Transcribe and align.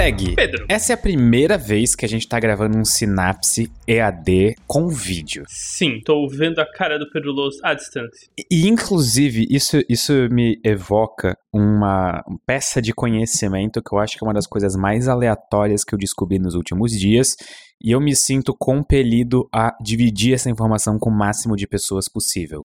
Greg, 0.00 0.34
Pedro. 0.34 0.64
essa 0.66 0.92
é 0.92 0.94
a 0.94 0.96
primeira 0.96 1.58
vez 1.58 1.94
que 1.94 2.06
a 2.06 2.08
gente 2.08 2.26
tá 2.26 2.40
gravando 2.40 2.78
um 2.78 2.86
Sinapse 2.86 3.70
EAD 3.86 4.56
com 4.66 4.88
vídeo. 4.88 5.44
Sim, 5.46 6.00
tô 6.02 6.26
vendo 6.26 6.58
a 6.58 6.64
cara 6.64 6.98
do 6.98 7.10
Pedro 7.10 7.30
Lous 7.30 7.56
à 7.62 7.74
distância. 7.74 8.26
E, 8.50 8.66
inclusive, 8.66 9.46
isso, 9.50 9.78
isso 9.90 10.14
me 10.30 10.58
evoca 10.64 11.36
uma 11.52 12.24
peça 12.46 12.80
de 12.80 12.94
conhecimento 12.94 13.82
que 13.82 13.94
eu 13.94 13.98
acho 13.98 14.16
que 14.16 14.24
é 14.24 14.26
uma 14.26 14.32
das 14.32 14.46
coisas 14.46 14.74
mais 14.74 15.06
aleatórias 15.06 15.84
que 15.84 15.94
eu 15.94 15.98
descobri 15.98 16.38
nos 16.38 16.54
últimos 16.54 16.92
dias. 16.92 17.36
E 17.82 17.90
eu 17.90 18.00
me 18.00 18.16
sinto 18.16 18.54
compelido 18.58 19.46
a 19.54 19.76
dividir 19.82 20.32
essa 20.32 20.48
informação 20.48 20.98
com 20.98 21.10
o 21.10 21.14
máximo 21.14 21.54
de 21.54 21.66
pessoas 21.66 22.08
possível. 22.08 22.62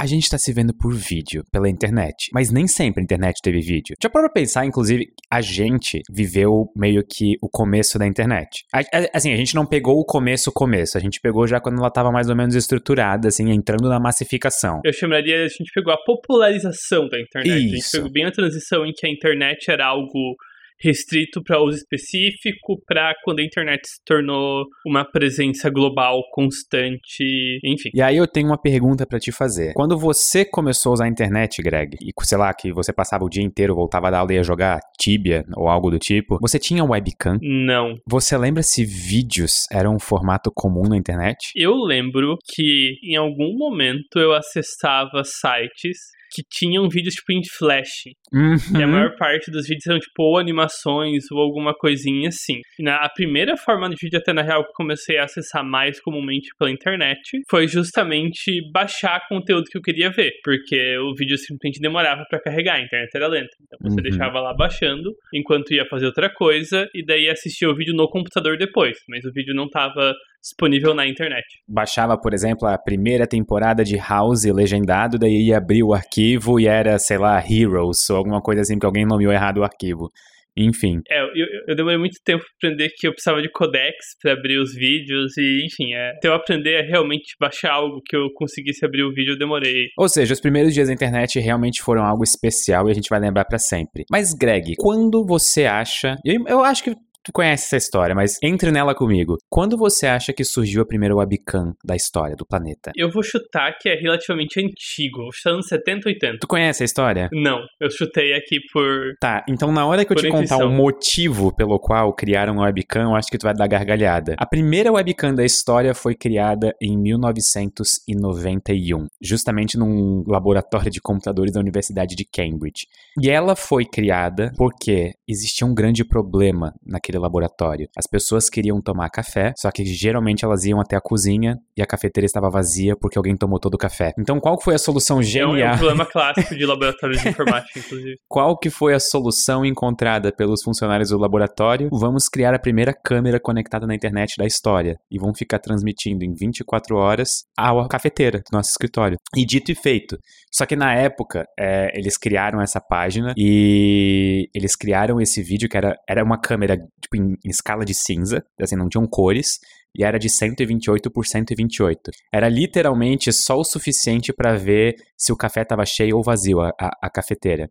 A 0.00 0.06
gente 0.06 0.22
está 0.22 0.38
se 0.38 0.50
vendo 0.50 0.72
por 0.72 0.94
vídeo, 0.94 1.44
pela 1.52 1.68
internet. 1.68 2.30
Mas 2.32 2.50
nem 2.50 2.66
sempre 2.66 3.02
a 3.02 3.04
internet 3.04 3.38
teve 3.42 3.60
vídeo. 3.60 3.94
Já 4.02 4.08
parou 4.08 4.30
pra 4.30 4.40
pensar, 4.40 4.64
inclusive, 4.64 5.04
a 5.30 5.42
gente 5.42 6.00
viveu 6.10 6.70
meio 6.74 7.04
que 7.06 7.34
o 7.42 7.50
começo 7.50 7.98
da 7.98 8.06
internet. 8.06 8.64
A- 8.72 8.78
a- 8.80 9.10
assim, 9.12 9.30
a 9.30 9.36
gente 9.36 9.54
não 9.54 9.66
pegou 9.66 9.98
o 9.98 10.04
começo, 10.06 10.50
começo. 10.50 10.96
A 10.96 11.00
gente 11.02 11.20
pegou 11.20 11.46
já 11.46 11.60
quando 11.60 11.78
ela 11.80 11.90
tava 11.90 12.10
mais 12.10 12.30
ou 12.30 12.34
menos 12.34 12.54
estruturada, 12.54 13.28
assim, 13.28 13.50
entrando 13.50 13.90
na 13.90 14.00
massificação. 14.00 14.80
Eu 14.86 14.92
chamaria, 14.94 15.44
a 15.44 15.48
gente 15.48 15.70
pegou 15.74 15.92
a 15.92 15.98
popularização 16.02 17.06
da 17.06 17.20
internet. 17.20 17.52
A 17.52 17.58
gente 17.58 17.76
Isso. 17.78 17.96
pegou 17.98 18.10
bem 18.10 18.24
a 18.24 18.30
transição 18.32 18.86
em 18.86 18.92
que 18.96 19.06
a 19.06 19.10
internet 19.10 19.70
era 19.70 19.84
algo 19.86 20.34
restrito 20.82 21.42
para 21.42 21.62
uso 21.62 21.76
específico, 21.76 22.80
para 22.86 23.14
quando 23.24 23.40
a 23.40 23.44
internet 23.44 23.80
se 23.86 24.02
tornou 24.04 24.64
uma 24.86 25.04
presença 25.04 25.70
global 25.70 26.20
constante, 26.32 27.60
enfim. 27.64 27.90
E 27.94 28.02
aí 28.02 28.16
eu 28.16 28.26
tenho 28.26 28.48
uma 28.48 28.60
pergunta 28.60 29.06
pra 29.06 29.18
te 29.18 29.32
fazer. 29.32 29.72
Quando 29.74 29.98
você 29.98 30.44
começou 30.44 30.90
a 30.90 30.92
usar 30.94 31.04
a 31.04 31.08
internet, 31.08 31.62
Greg, 31.62 31.96
e 32.00 32.12
sei 32.24 32.38
lá, 32.38 32.52
que 32.54 32.72
você 32.72 32.92
passava 32.92 33.24
o 33.24 33.28
dia 33.28 33.42
inteiro, 33.42 33.74
voltava 33.74 34.10
da 34.10 34.18
aula 34.18 34.32
e 34.32 34.36
ia 34.36 34.42
jogar 34.42 34.80
Tibia 34.98 35.44
ou 35.56 35.68
algo 35.68 35.90
do 35.90 35.98
tipo, 35.98 36.38
você 36.40 36.58
tinha 36.58 36.84
webcam? 36.84 37.38
Não. 37.42 37.96
Você 38.06 38.36
lembra 38.36 38.62
se 38.62 38.84
vídeos 38.84 39.66
eram 39.72 39.94
um 39.94 40.00
formato 40.00 40.50
comum 40.54 40.88
na 40.88 40.96
internet? 40.96 41.50
Eu 41.56 41.74
lembro 41.74 42.36
que 42.54 42.94
em 43.02 43.16
algum 43.16 43.56
momento 43.56 44.18
eu 44.18 44.32
acessava 44.32 45.22
sites 45.24 45.98
que 46.30 46.42
tinham 46.48 46.88
vídeos 46.88 47.14
tipo 47.14 47.32
em 47.32 47.40
flash. 47.58 48.06
E 48.06 48.82
a 48.82 48.86
Uhum. 48.86 48.92
maior 48.92 49.16
parte 49.16 49.50
dos 49.50 49.66
vídeos 49.66 49.86
eram, 49.86 49.98
tipo, 49.98 50.22
ou 50.22 50.38
animações 50.38 51.24
ou 51.32 51.38
alguma 51.40 51.74
coisinha 51.74 52.28
assim. 52.28 52.60
Na, 52.78 52.96
a 52.96 53.08
primeira 53.08 53.56
forma 53.56 53.88
de 53.88 53.96
vídeo, 54.00 54.18
até 54.18 54.32
na 54.32 54.42
real, 54.42 54.62
que 54.62 54.70
eu 54.70 54.74
comecei 54.74 55.18
a 55.18 55.24
acessar 55.24 55.64
mais 55.64 56.00
comumente 56.00 56.48
pela 56.58 56.70
internet, 56.70 57.20
foi 57.50 57.66
justamente 57.66 58.60
baixar 58.72 59.20
conteúdo 59.28 59.64
que 59.70 59.76
eu 59.78 59.82
queria 59.82 60.10
ver. 60.10 60.32
Porque 60.44 60.96
o 60.98 61.14
vídeo 61.14 61.36
simplesmente 61.36 61.80
demorava 61.80 62.24
pra 62.28 62.40
carregar, 62.40 62.76
a 62.76 62.82
internet 62.82 63.10
era 63.14 63.26
lenta. 63.26 63.50
Então 63.62 63.78
você 63.82 63.96
Uhum. 63.96 64.02
deixava 64.02 64.40
lá 64.40 64.54
baixando, 64.54 65.10
enquanto 65.34 65.72
ia 65.74 65.84
fazer 65.86 66.06
outra 66.06 66.32
coisa, 66.32 66.88
e 66.94 67.04
daí 67.04 67.28
assistia 67.28 67.68
o 67.68 67.74
vídeo 67.74 67.94
no 67.94 68.08
computador 68.08 68.56
depois. 68.56 68.96
Mas 69.08 69.24
o 69.24 69.32
vídeo 69.32 69.54
não 69.54 69.68
tava 69.68 70.14
disponível 70.42 70.94
na 70.94 71.06
internet. 71.06 71.44
Baixava, 71.68 72.18
por 72.18 72.32
exemplo, 72.32 72.66
a 72.66 72.78
primeira 72.78 73.26
temporada 73.26 73.84
de 73.84 73.96
House 73.96 74.44
legendado, 74.44 75.18
daí 75.18 75.48
ia 75.48 75.58
abrir 75.58 75.82
o 75.82 75.92
arquivo 75.92 76.58
e 76.58 76.66
era, 76.66 76.98
sei 76.98 77.18
lá, 77.18 77.38
Heroes 77.38 78.08
ou 78.10 78.16
alguma 78.16 78.40
coisa 78.40 78.62
assim, 78.62 78.78
que 78.78 78.86
alguém 78.86 79.04
nomeou 79.06 79.32
errado 79.32 79.58
o 79.58 79.64
arquivo. 79.64 80.10
Enfim. 80.56 81.00
É, 81.08 81.22
eu, 81.22 81.46
eu- 81.68 81.76
demorei 81.76 81.96
muito 81.96 82.16
tempo 82.24 82.42
pra 82.42 82.68
aprender 82.70 82.90
que 82.96 83.06
eu 83.06 83.12
precisava 83.12 83.40
de 83.40 83.48
codecs 83.50 84.16
pra 84.20 84.32
abrir 84.32 84.58
os 84.58 84.74
vídeos 84.74 85.36
e, 85.38 85.64
enfim, 85.64 85.94
é, 85.94 86.10
até 86.10 86.26
eu 86.28 86.34
aprender 86.34 86.76
a 86.76 86.82
realmente 86.82 87.34
baixar 87.40 87.72
algo 87.72 88.00
que 88.04 88.16
eu 88.16 88.28
conseguisse 88.34 88.84
abrir 88.84 89.04
o 89.04 89.12
vídeo, 89.14 89.34
eu 89.34 89.38
demorei. 89.38 89.86
Ou 89.96 90.08
seja, 90.08 90.34
os 90.34 90.40
primeiros 90.40 90.74
dias 90.74 90.88
da 90.88 90.94
internet 90.94 91.38
realmente 91.38 91.80
foram 91.80 92.04
algo 92.04 92.24
especial 92.24 92.88
e 92.88 92.90
a 92.90 92.94
gente 92.94 93.08
vai 93.08 93.20
lembrar 93.20 93.44
pra 93.44 93.58
sempre. 93.58 94.04
Mas, 94.10 94.34
Greg, 94.34 94.74
quando 94.76 95.24
você 95.24 95.66
acha. 95.66 96.16
Eu, 96.24 96.44
eu 96.48 96.60
acho 96.64 96.82
que 96.82 96.94
tu 97.24 97.32
conhece 97.32 97.64
essa 97.64 97.76
história, 97.76 98.14
mas 98.14 98.38
entre 98.42 98.70
nela 98.70 98.94
comigo. 98.94 99.36
Quando 99.48 99.76
você 99.76 100.06
acha 100.06 100.32
que 100.32 100.44
surgiu 100.44 100.82
a 100.82 100.86
primeira 100.86 101.14
webcam 101.14 101.74
da 101.84 101.94
história 101.94 102.36
do 102.36 102.46
planeta? 102.46 102.92
Eu 102.96 103.10
vou 103.10 103.22
chutar 103.22 103.76
que 103.78 103.88
é 103.88 103.94
relativamente 103.94 104.60
antigo, 104.60 105.22
vou 105.22 105.32
chutar 105.32 105.50
anos 105.50 105.68
70, 105.68 106.08
80. 106.08 106.38
Tu 106.40 106.46
conhece 106.46 106.82
a 106.82 106.86
história? 106.86 107.28
Não, 107.32 107.60
eu 107.78 107.90
chutei 107.90 108.34
aqui 108.34 108.58
por. 108.72 109.14
Tá, 109.20 109.44
então 109.48 109.72
na 109.72 109.86
hora 109.86 110.04
que 110.04 110.12
eu 110.12 110.16
te 110.16 110.28
contar 110.28 110.56
intuição. 110.56 110.68
o 110.68 110.70
motivo 110.70 111.54
pelo 111.54 111.78
qual 111.78 112.12
criaram 112.14 112.60
a 112.60 112.64
webcam, 112.64 113.02
eu 113.02 113.14
acho 113.14 113.28
que 113.28 113.38
tu 113.38 113.44
vai 113.44 113.54
dar 113.54 113.66
gargalhada. 113.66 114.34
A 114.38 114.46
primeira 114.46 114.92
webcam 114.92 115.34
da 115.34 115.44
história 115.44 115.94
foi 115.94 116.14
criada 116.14 116.74
em 116.80 116.96
1991, 116.96 119.06
justamente 119.20 119.78
num 119.78 120.24
laboratório 120.26 120.90
de 120.90 121.00
computadores 121.00 121.52
da 121.52 121.60
Universidade 121.60 122.16
de 122.16 122.24
Cambridge. 122.24 122.86
E 123.20 123.30
ela 123.30 123.54
foi 123.54 123.84
criada 123.84 124.52
porque 124.56 125.12
existia 125.28 125.66
um 125.66 125.74
grande 125.74 126.04
problema 126.04 126.74
naquele 126.84 127.09
laboratório. 127.18 127.88
As 127.96 128.06
pessoas 128.06 128.48
queriam 128.48 128.80
tomar 128.80 129.10
café, 129.10 129.52
só 129.56 129.70
que 129.70 129.84
geralmente 129.84 130.44
elas 130.44 130.64
iam 130.64 130.80
até 130.80 130.96
a 130.96 131.00
cozinha 131.00 131.58
e 131.76 131.82
a 131.82 131.86
cafeteira 131.86 132.26
estava 132.26 132.50
vazia 132.50 132.94
porque 132.96 133.18
alguém 133.18 133.36
tomou 133.36 133.58
todo 133.58 133.74
o 133.74 133.78
café. 133.78 134.12
Então 134.18 134.38
qual 134.38 134.60
foi 134.60 134.74
a 134.74 134.78
solução 134.78 135.16
É 135.16 135.18
um, 135.18 135.22
é 135.22 135.24
genial? 135.24 135.74
um 135.74 135.78
problema 135.78 136.06
clássico 136.06 136.54
de 136.54 136.64
laboratórios 136.66 137.20
de 137.20 137.28
informática, 137.28 137.78
inclusive. 137.78 138.16
Qual 138.28 138.56
que 138.56 138.70
foi 138.70 138.94
a 138.94 139.00
solução 139.00 139.64
encontrada 139.64 140.32
pelos 140.32 140.62
funcionários 140.62 141.10
do 141.10 141.18
laboratório? 141.18 141.88
Vamos 141.92 142.28
criar 142.28 142.54
a 142.54 142.58
primeira 142.58 142.92
câmera 142.92 143.40
conectada 143.40 143.86
na 143.86 143.94
internet 143.94 144.36
da 144.36 144.46
história 144.46 144.98
e 145.10 145.18
vão 145.18 145.34
ficar 145.34 145.58
transmitindo 145.58 146.24
em 146.24 146.32
24 146.34 146.96
horas 146.96 147.44
à 147.56 147.70
cafeteira 147.88 148.38
do 148.38 148.56
nosso 148.56 148.70
escritório. 148.70 149.16
E 149.36 149.44
dito 149.44 149.70
e 149.70 149.74
feito. 149.74 150.18
Só 150.52 150.66
que 150.66 150.76
na 150.76 150.94
época, 150.94 151.46
é, 151.58 151.90
eles 151.96 152.16
criaram 152.16 152.60
essa 152.60 152.80
página 152.80 153.32
e 153.36 154.48
eles 154.54 154.74
criaram 154.76 155.20
esse 155.20 155.42
vídeo 155.42 155.68
que 155.68 155.76
era, 155.76 155.96
era 156.08 156.24
uma 156.24 156.38
câmera 156.38 156.76
tipo, 157.00 157.16
em, 157.16 157.36
em 157.44 157.48
escala 157.50 157.84
de 157.84 157.94
cinza, 157.94 158.44
assim, 158.60 158.76
não 158.76 158.88
tinham 158.88 159.06
cores, 159.06 159.58
e 159.96 160.04
era 160.04 160.18
de 160.18 160.28
128 160.28 161.10
por 161.10 161.26
128. 161.26 162.10
Era 162.32 162.48
literalmente 162.48 163.32
só 163.32 163.58
o 163.58 163.64
suficiente 163.64 164.32
para 164.32 164.56
ver 164.56 164.94
se 165.16 165.32
o 165.32 165.36
café 165.36 165.62
estava 165.62 165.84
cheio 165.84 166.16
ou 166.16 166.22
vazio, 166.22 166.60
a, 166.60 166.68
a, 166.80 166.90
a 167.02 167.10
cafeteira. 167.10 167.68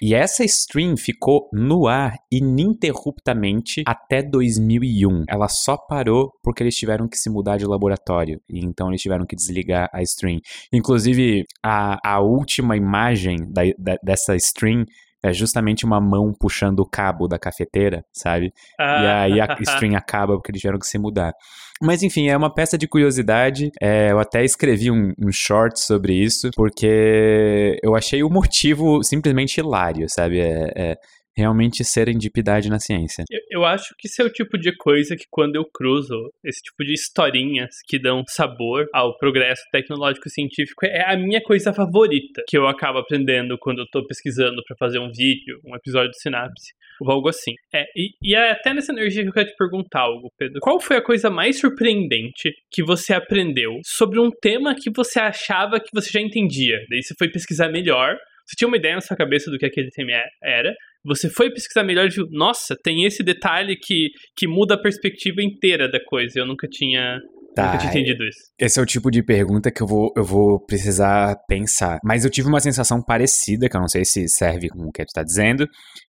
E 0.00 0.14
essa 0.14 0.42
stream 0.44 0.96
ficou 0.96 1.48
no 1.52 1.86
ar 1.86 2.16
ininterruptamente 2.30 3.82
até 3.86 4.22
2001. 4.22 5.24
Ela 5.28 5.48
só 5.48 5.76
parou 5.76 6.32
porque 6.42 6.62
eles 6.62 6.74
tiveram 6.74 7.08
que 7.08 7.16
se 7.16 7.28
mudar 7.30 7.58
de 7.58 7.66
laboratório. 7.66 8.40
E 8.48 8.64
então 8.64 8.88
eles 8.88 9.02
tiveram 9.02 9.26
que 9.26 9.36
desligar 9.36 9.88
a 9.92 10.02
stream. 10.02 10.38
Inclusive, 10.72 11.44
a, 11.62 11.98
a 12.14 12.20
última 12.20 12.76
imagem 12.76 13.36
da, 13.50 13.62
da- 13.78 13.98
dessa 14.02 14.34
stream 14.36 14.84
é 15.22 15.32
justamente 15.32 15.84
uma 15.84 16.00
mão 16.00 16.32
puxando 16.38 16.80
o 16.80 16.88
cabo 16.88 17.28
da 17.28 17.38
cafeteira, 17.38 18.04
sabe? 18.12 18.46
E 18.46 18.50
Ah, 18.78 19.22
aí 19.22 19.40
a 19.40 19.46
stream 19.60 19.96
acaba 19.96 20.34
porque 20.34 20.50
eles 20.50 20.60
tiveram 20.60 20.78
que 20.78 20.86
se 20.86 20.98
mudar. 20.98 21.32
Mas 21.80 22.02
enfim, 22.02 22.28
é 22.28 22.36
uma 22.36 22.52
peça 22.52 22.78
de 22.78 22.86
curiosidade. 22.86 23.70
É, 23.80 24.12
eu 24.12 24.20
até 24.20 24.44
escrevi 24.44 24.90
um, 24.90 25.12
um 25.18 25.32
short 25.32 25.80
sobre 25.80 26.14
isso, 26.14 26.50
porque 26.54 27.76
eu 27.82 27.96
achei 27.96 28.22
o 28.22 28.30
motivo 28.30 29.02
simplesmente 29.02 29.58
hilário, 29.58 30.06
sabe? 30.08 30.40
É, 30.40 30.70
é 30.76 30.96
realmente 31.36 31.84
serendipidade 31.84 32.68
na 32.68 32.78
ciência. 32.78 33.24
Eu, 33.30 33.40
eu 33.50 33.64
acho 33.64 33.94
que 33.98 34.06
esse 34.06 34.20
é 34.20 34.24
o 34.24 34.32
tipo 34.32 34.58
de 34.58 34.74
coisa 34.76 35.16
que 35.16 35.24
quando 35.30 35.56
eu 35.56 35.64
cruzo 35.64 36.30
esse 36.44 36.60
tipo 36.62 36.84
de 36.84 36.92
historinhas 36.92 37.76
que 37.86 37.98
dão 37.98 38.22
sabor 38.28 38.86
ao 38.92 39.16
progresso 39.16 39.62
tecnológico 39.70 40.28
científico 40.28 40.84
é 40.86 41.10
a 41.10 41.16
minha 41.16 41.40
coisa 41.40 41.72
favorita 41.72 42.42
que 42.46 42.56
eu 42.56 42.66
acabo 42.66 42.98
aprendendo 42.98 43.56
quando 43.58 43.80
eu 43.80 43.86
tô 43.90 44.06
pesquisando 44.06 44.62
pra 44.66 44.76
fazer 44.76 44.98
um 44.98 45.10
vídeo, 45.10 45.60
um 45.64 45.74
episódio 45.74 46.10
de 46.10 46.20
sinapse. 46.20 46.72
Ou 47.00 47.10
algo 47.10 47.28
assim. 47.28 47.52
É, 47.74 47.84
e, 47.96 48.10
e 48.22 48.34
é 48.34 48.52
até 48.52 48.72
nessa 48.72 48.92
energia 48.92 49.22
que 49.22 49.28
eu 49.28 49.32
quero 49.32 49.48
te 49.48 49.56
perguntar 49.56 50.00
algo, 50.00 50.30
Pedro. 50.38 50.60
Qual 50.60 50.80
foi 50.80 50.96
a 50.96 51.02
coisa 51.02 51.30
mais 51.30 51.58
surpreendente 51.58 52.52
que 52.70 52.82
você 52.82 53.12
aprendeu 53.14 53.80
sobre 53.84 54.20
um 54.20 54.30
tema 54.30 54.74
que 54.74 54.90
você 54.94 55.18
achava 55.18 55.80
que 55.80 55.88
você 55.92 56.10
já 56.10 56.20
entendia? 56.20 56.78
Daí 56.88 57.02
você 57.02 57.14
foi 57.18 57.28
pesquisar 57.28 57.68
melhor, 57.68 58.16
você 58.46 58.56
tinha 58.56 58.68
uma 58.68 58.76
ideia 58.76 58.94
na 58.94 59.00
sua 59.00 59.16
cabeça 59.16 59.50
do 59.50 59.58
que 59.58 59.66
aquele 59.66 59.90
tema 59.90 60.12
é, 60.12 60.24
era, 60.42 60.74
você 61.04 61.28
foi 61.28 61.50
pesquisar 61.50 61.84
melhor 61.84 62.06
e 62.06 62.10
viu, 62.10 62.26
nossa, 62.30 62.76
tem 62.82 63.04
esse 63.04 63.22
detalhe 63.22 63.76
que, 63.76 64.10
que 64.36 64.46
muda 64.46 64.74
a 64.74 64.80
perspectiva 64.80 65.42
inteira 65.42 65.90
da 65.90 65.98
coisa. 66.04 66.38
Eu 66.38 66.46
nunca 66.46 66.68
tinha, 66.68 67.20
nunca 67.56 67.78
tinha 67.78 67.90
entendido 67.90 68.24
isso. 68.24 68.38
Esse 68.58 68.78
é 68.78 68.82
o 68.82 68.86
tipo 68.86 69.10
de 69.10 69.22
pergunta 69.22 69.70
que 69.70 69.82
eu 69.82 69.86
vou, 69.86 70.12
eu 70.16 70.24
vou 70.24 70.60
precisar 70.64 71.36
pensar. 71.48 71.98
Mas 72.04 72.24
eu 72.24 72.30
tive 72.30 72.48
uma 72.48 72.60
sensação 72.60 73.02
parecida, 73.02 73.68
que 73.68 73.76
eu 73.76 73.80
não 73.80 73.88
sei 73.88 74.04
se 74.04 74.28
serve 74.28 74.68
com 74.68 74.86
o 74.86 74.92
que 74.92 75.04
tu 75.04 75.12
tá 75.12 75.22
dizendo. 75.22 75.66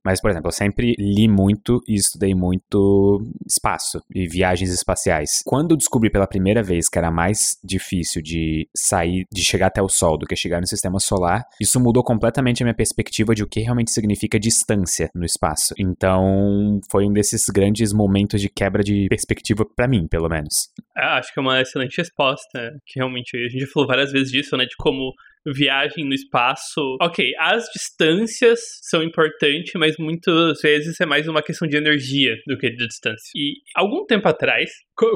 Mas, 0.04 0.20
por 0.20 0.31
exemplo, 0.31 0.48
eu 0.48 0.52
sempre 0.52 0.94
li 0.98 1.28
muito 1.28 1.81
e 1.87 1.94
estudei 1.94 2.34
muito 2.34 3.20
espaço 3.46 4.00
e 4.14 4.26
viagens 4.26 4.70
espaciais. 4.70 5.42
Quando 5.44 5.72
eu 5.72 5.76
descobri 5.76 6.10
pela 6.10 6.26
primeira 6.26 6.62
vez 6.62 6.88
que 6.88 6.98
era 6.98 7.10
mais 7.10 7.56
difícil 7.62 8.22
de 8.22 8.66
sair, 8.75 9.26
de 9.31 9.43
chegar 9.43 9.66
até 9.66 9.82
o 9.82 9.88
Sol 9.88 10.16
do 10.16 10.26
que 10.26 10.34
chegar 10.34 10.60
no 10.60 10.66
sistema 10.66 10.98
solar, 10.98 11.44
isso 11.60 11.78
mudou 11.78 12.02
completamente 12.02 12.62
a 12.62 12.66
minha 12.66 12.75
perspectiva 12.75 13.34
de 13.34 13.43
o 13.43 13.48
que 13.48 13.60
realmente 13.60 13.90
significa 13.90 14.40
distância 14.40 15.10
no 15.14 15.25
espaço. 15.25 15.75
Então, 15.78 16.81
foi 16.90 17.06
um 17.06 17.12
desses 17.12 17.44
grandes 17.52 17.93
momentos 17.93 18.40
de 18.40 18.48
quebra 18.48 18.82
de 18.82 19.06
perspectiva 19.08 19.66
pra 19.76 19.86
mim, 19.86 20.06
pelo 20.08 20.28
menos. 20.28 20.70
Ah, 20.96 21.19
acho 21.19 21.30
que 21.32 21.38
é 21.38 21.43
uma 21.43 21.61
excelente 21.61 21.97
resposta, 21.99 22.73
que 22.87 22.99
realmente 22.99 23.37
a 23.37 23.49
gente 23.49 23.67
falou 23.67 23.87
várias 23.87 24.12
vezes 24.12 24.31
disso, 24.31 24.56
né, 24.56 24.65
de 24.65 24.77
como 24.77 25.12
viagem 25.47 26.05
no 26.05 26.15
espaço. 26.15 26.97
Ok, 27.00 27.32
as 27.38 27.65
distâncias 27.73 28.61
são 28.82 29.03
importantes, 29.03 29.73
mas 29.75 29.97
muitas 29.99 30.61
vezes 30.61 31.00
é 31.00 31.06
mais 31.06 31.27
uma 31.29 31.43
questão 31.43 31.67
de 31.67 31.77
energia 31.77 32.37
do 32.47 32.59
que 32.59 32.71
de 32.71 32.87
distância. 32.87 33.31
E 33.35 33.55
algum 33.75 34.05
tempo 34.05 34.29
atrás, 34.29 34.71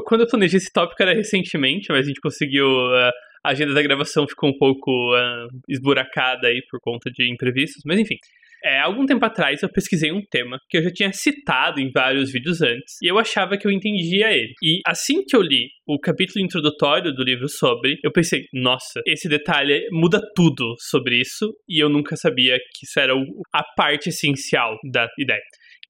quando 0.05 0.21
eu 0.21 0.27
planejei 0.27 0.57
esse 0.57 0.71
tópico 0.71 1.01
era 1.01 1.13
recentemente, 1.13 1.87
mas 1.89 2.05
a 2.05 2.07
gente 2.07 2.21
conseguiu. 2.21 2.67
Uh, 2.67 3.11
a 3.43 3.49
agenda 3.51 3.75
da 3.75 3.81
gravação 3.83 4.27
ficou 4.27 4.49
um 4.49 4.57
pouco 4.57 4.91
uh, 5.15 5.47
esburacada 5.69 6.47
aí 6.47 6.63
por 6.67 6.79
conta 6.79 7.11
de 7.11 7.31
imprevistos, 7.31 7.83
mas 7.85 7.99
enfim. 7.99 8.17
É, 8.65 8.79
algum 8.79 9.05
tempo 9.05 9.23
atrás 9.23 9.61
eu 9.61 9.69
pesquisei 9.69 10.11
um 10.11 10.23
tema 10.23 10.57
que 10.67 10.77
eu 10.77 10.83
já 10.83 10.91
tinha 10.91 11.13
citado 11.13 11.79
em 11.79 11.91
vários 11.91 12.31
vídeos 12.31 12.63
antes 12.63 12.95
e 12.99 13.05
eu 13.05 13.19
achava 13.19 13.57
que 13.59 13.67
eu 13.67 13.71
entendia 13.71 14.31
ele. 14.33 14.53
E 14.63 14.79
assim 14.87 15.23
que 15.23 15.35
eu 15.35 15.41
li 15.41 15.69
o 15.85 15.99
capítulo 15.99 16.43
introdutório 16.43 17.13
do 17.13 17.23
livro 17.23 17.47
sobre, 17.47 17.99
eu 18.03 18.11
pensei, 18.11 18.45
nossa, 18.51 19.01
esse 19.05 19.29
detalhe 19.29 19.87
muda 19.91 20.19
tudo 20.35 20.73
sobre 20.79 21.21
isso 21.21 21.53
e 21.69 21.79
eu 21.79 21.89
nunca 21.89 22.15
sabia 22.15 22.57
que 22.57 22.87
isso 22.87 22.99
era 22.99 23.13
a 23.53 23.63
parte 23.75 24.09
essencial 24.09 24.75
da 24.91 25.07
ideia 25.19 25.43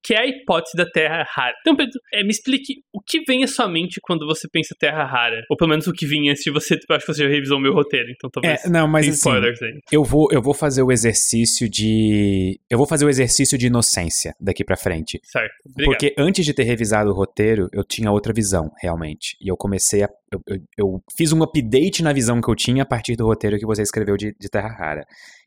que 0.05 0.13
é 0.13 0.19
a 0.19 0.25
hipótese 0.27 0.77
da 0.77 0.85
Terra 0.85 1.25
rara. 1.27 1.55
Então, 1.61 1.75
Pedro, 1.75 1.99
é, 2.13 2.23
me 2.23 2.29
explique 2.29 2.75
o 2.93 3.01
que 3.01 3.21
vem 3.27 3.43
à 3.43 3.47
sua 3.47 3.67
mente 3.67 3.99
quando 3.99 4.25
você 4.27 4.47
pensa 4.47 4.75
Terra 4.79 5.03
rara? 5.03 5.41
Ou 5.49 5.57
pelo 5.57 5.71
menos 5.71 5.87
o 5.87 5.91
que 5.91 6.05
vinha 6.05 6.35
se 6.35 6.51
você. 6.51 6.75
Eu 6.75 6.95
acho 6.95 7.05
que 7.05 7.13
você 7.13 7.23
já 7.23 7.29
revisou 7.29 7.57
o 7.57 7.61
meu 7.61 7.73
roteiro, 7.73 8.11
então 8.11 8.29
talvez. 8.29 8.63
É, 8.63 8.69
não, 8.69 8.87
mas 8.87 9.07
assim, 9.07 9.15
spoilers 9.15 9.59
aí. 9.63 9.79
Eu 9.91 10.03
vou, 10.03 10.27
eu 10.31 10.41
vou 10.41 10.53
fazer 10.53 10.83
o 10.83 10.91
exercício 10.91 11.67
de. 11.67 12.59
Eu 12.69 12.77
vou 12.77 12.85
fazer 12.85 13.05
o 13.05 13.09
exercício 13.09 13.57
de 13.57 13.65
inocência 13.65 14.35
daqui 14.39 14.63
para 14.63 14.77
frente. 14.77 15.19
Certo. 15.23 15.53
Obrigado. 15.65 15.85
Porque 15.85 16.13
antes 16.17 16.45
de 16.45 16.53
ter 16.53 16.63
revisado 16.63 17.09
o 17.09 17.13
roteiro, 17.13 17.67
eu 17.73 17.83
tinha 17.83 18.11
outra 18.11 18.31
visão, 18.31 18.69
realmente. 18.79 19.35
E 19.41 19.49
eu 19.49 19.57
comecei 19.57 20.03
a. 20.03 20.09
Eu, 20.31 20.41
eu, 20.47 20.59
eu 20.77 21.03
fiz 21.17 21.31
um 21.31 21.41
update 21.41 22.03
na 22.03 22.13
visão 22.13 22.39
que 22.39 22.49
eu 22.49 22.55
tinha 22.55 22.83
a 22.83 22.85
partir 22.85 23.15
do 23.15 23.25
roteiro 23.25 23.57
que 23.57 23.65
você 23.65 23.81
escreveu 23.81 24.15
de, 24.17 24.35
de 24.39 24.49
Terra 24.49 24.69
Rara. 24.69 25.05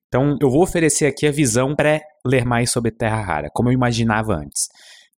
Então, 0.08 0.36
eu 0.40 0.50
vou 0.50 0.62
oferecer 0.62 1.06
aqui 1.06 1.26
a 1.26 1.30
visão 1.30 1.74
pré-ler 1.76 2.44
mais 2.44 2.70
sobre 2.70 2.90
Terra 2.90 3.20
Rara, 3.20 3.48
como 3.52 3.68
eu 3.68 3.74
imaginava 3.74 4.34
antes. 4.34 4.68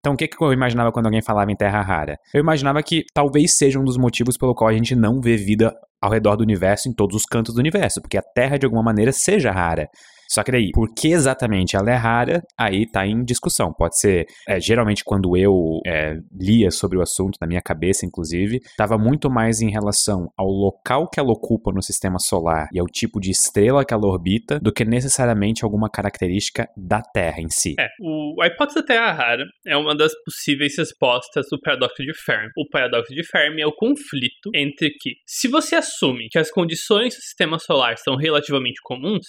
Então, 0.00 0.14
o 0.14 0.16
que, 0.16 0.26
que 0.26 0.42
eu 0.42 0.52
imaginava 0.52 0.90
quando 0.90 1.06
alguém 1.06 1.22
falava 1.22 1.50
em 1.52 1.56
Terra 1.56 1.80
Rara? 1.80 2.16
Eu 2.34 2.40
imaginava 2.40 2.82
que 2.82 3.04
talvez 3.14 3.56
seja 3.56 3.78
um 3.78 3.84
dos 3.84 3.96
motivos 3.96 4.36
pelo 4.36 4.54
qual 4.54 4.68
a 4.68 4.72
gente 4.72 4.96
não 4.96 5.20
vê 5.20 5.36
vida 5.36 5.72
ao 6.00 6.10
redor 6.10 6.36
do 6.36 6.42
universo 6.42 6.88
em 6.88 6.94
todos 6.94 7.16
os 7.16 7.24
cantos 7.24 7.54
do 7.54 7.60
universo, 7.60 8.00
porque 8.00 8.18
a 8.18 8.22
Terra, 8.22 8.58
de 8.58 8.66
alguma 8.66 8.82
maneira, 8.82 9.12
seja 9.12 9.50
rara. 9.50 9.88
Só 10.30 10.44
que 10.44 10.52
daí, 10.52 10.70
por 10.72 10.94
que 10.94 11.08
exatamente 11.08 11.74
ela 11.74 11.90
é 11.90 11.96
rara, 11.96 12.40
aí 12.56 12.88
tá 12.88 13.04
em 13.04 13.24
discussão. 13.24 13.74
Pode 13.76 13.98
ser, 13.98 14.26
é, 14.48 14.60
geralmente 14.60 15.02
quando 15.04 15.36
eu 15.36 15.80
é, 15.84 16.14
lia 16.32 16.70
sobre 16.70 16.96
o 16.96 17.02
assunto, 17.02 17.36
na 17.40 17.48
minha 17.48 17.60
cabeça 17.60 18.06
inclusive, 18.06 18.60
estava 18.64 18.96
muito 18.96 19.28
mais 19.28 19.60
em 19.60 19.70
relação 19.70 20.28
ao 20.38 20.46
local 20.46 21.08
que 21.10 21.18
ela 21.18 21.32
ocupa 21.32 21.72
no 21.72 21.82
sistema 21.82 22.20
solar 22.20 22.68
e 22.72 22.78
ao 22.78 22.86
tipo 22.86 23.18
de 23.18 23.32
estrela 23.32 23.84
que 23.84 23.92
ela 23.92 24.06
orbita, 24.06 24.60
do 24.60 24.72
que 24.72 24.84
necessariamente 24.84 25.64
alguma 25.64 25.90
característica 25.90 26.68
da 26.76 27.02
Terra 27.02 27.40
em 27.40 27.50
si. 27.50 27.74
É, 27.80 27.88
o, 28.00 28.40
a 28.40 28.46
hipótese 28.46 28.78
da 28.78 28.86
Terra 28.86 29.12
rara 29.12 29.44
é 29.66 29.76
uma 29.76 29.96
das 29.96 30.12
possíveis 30.24 30.78
respostas 30.78 31.46
do 31.50 31.60
paradoxo 31.60 32.04
de 32.04 32.14
Fermi. 32.14 32.50
O 32.56 32.68
paradoxo 32.68 33.12
de 33.12 33.26
Fermi 33.26 33.62
é 33.62 33.66
o 33.66 33.74
conflito 33.74 34.50
entre 34.54 34.90
que, 34.90 35.14
se 35.26 35.48
você 35.48 35.74
assume 35.90 36.28
que 36.30 36.38
as 36.38 36.50
condições 36.50 37.14
do 37.14 37.20
sistema 37.20 37.58
solar 37.58 37.98
são 37.98 38.16
relativamente 38.16 38.80
comuns, 38.82 39.26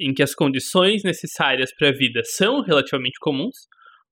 em 0.00 0.14
que 0.14 0.22
as 0.22 0.34
condições 0.34 1.02
necessárias 1.02 1.74
para 1.76 1.88
a 1.88 1.92
vida 1.92 2.22
são 2.24 2.62
relativamente 2.62 3.18
comuns, 3.20 3.56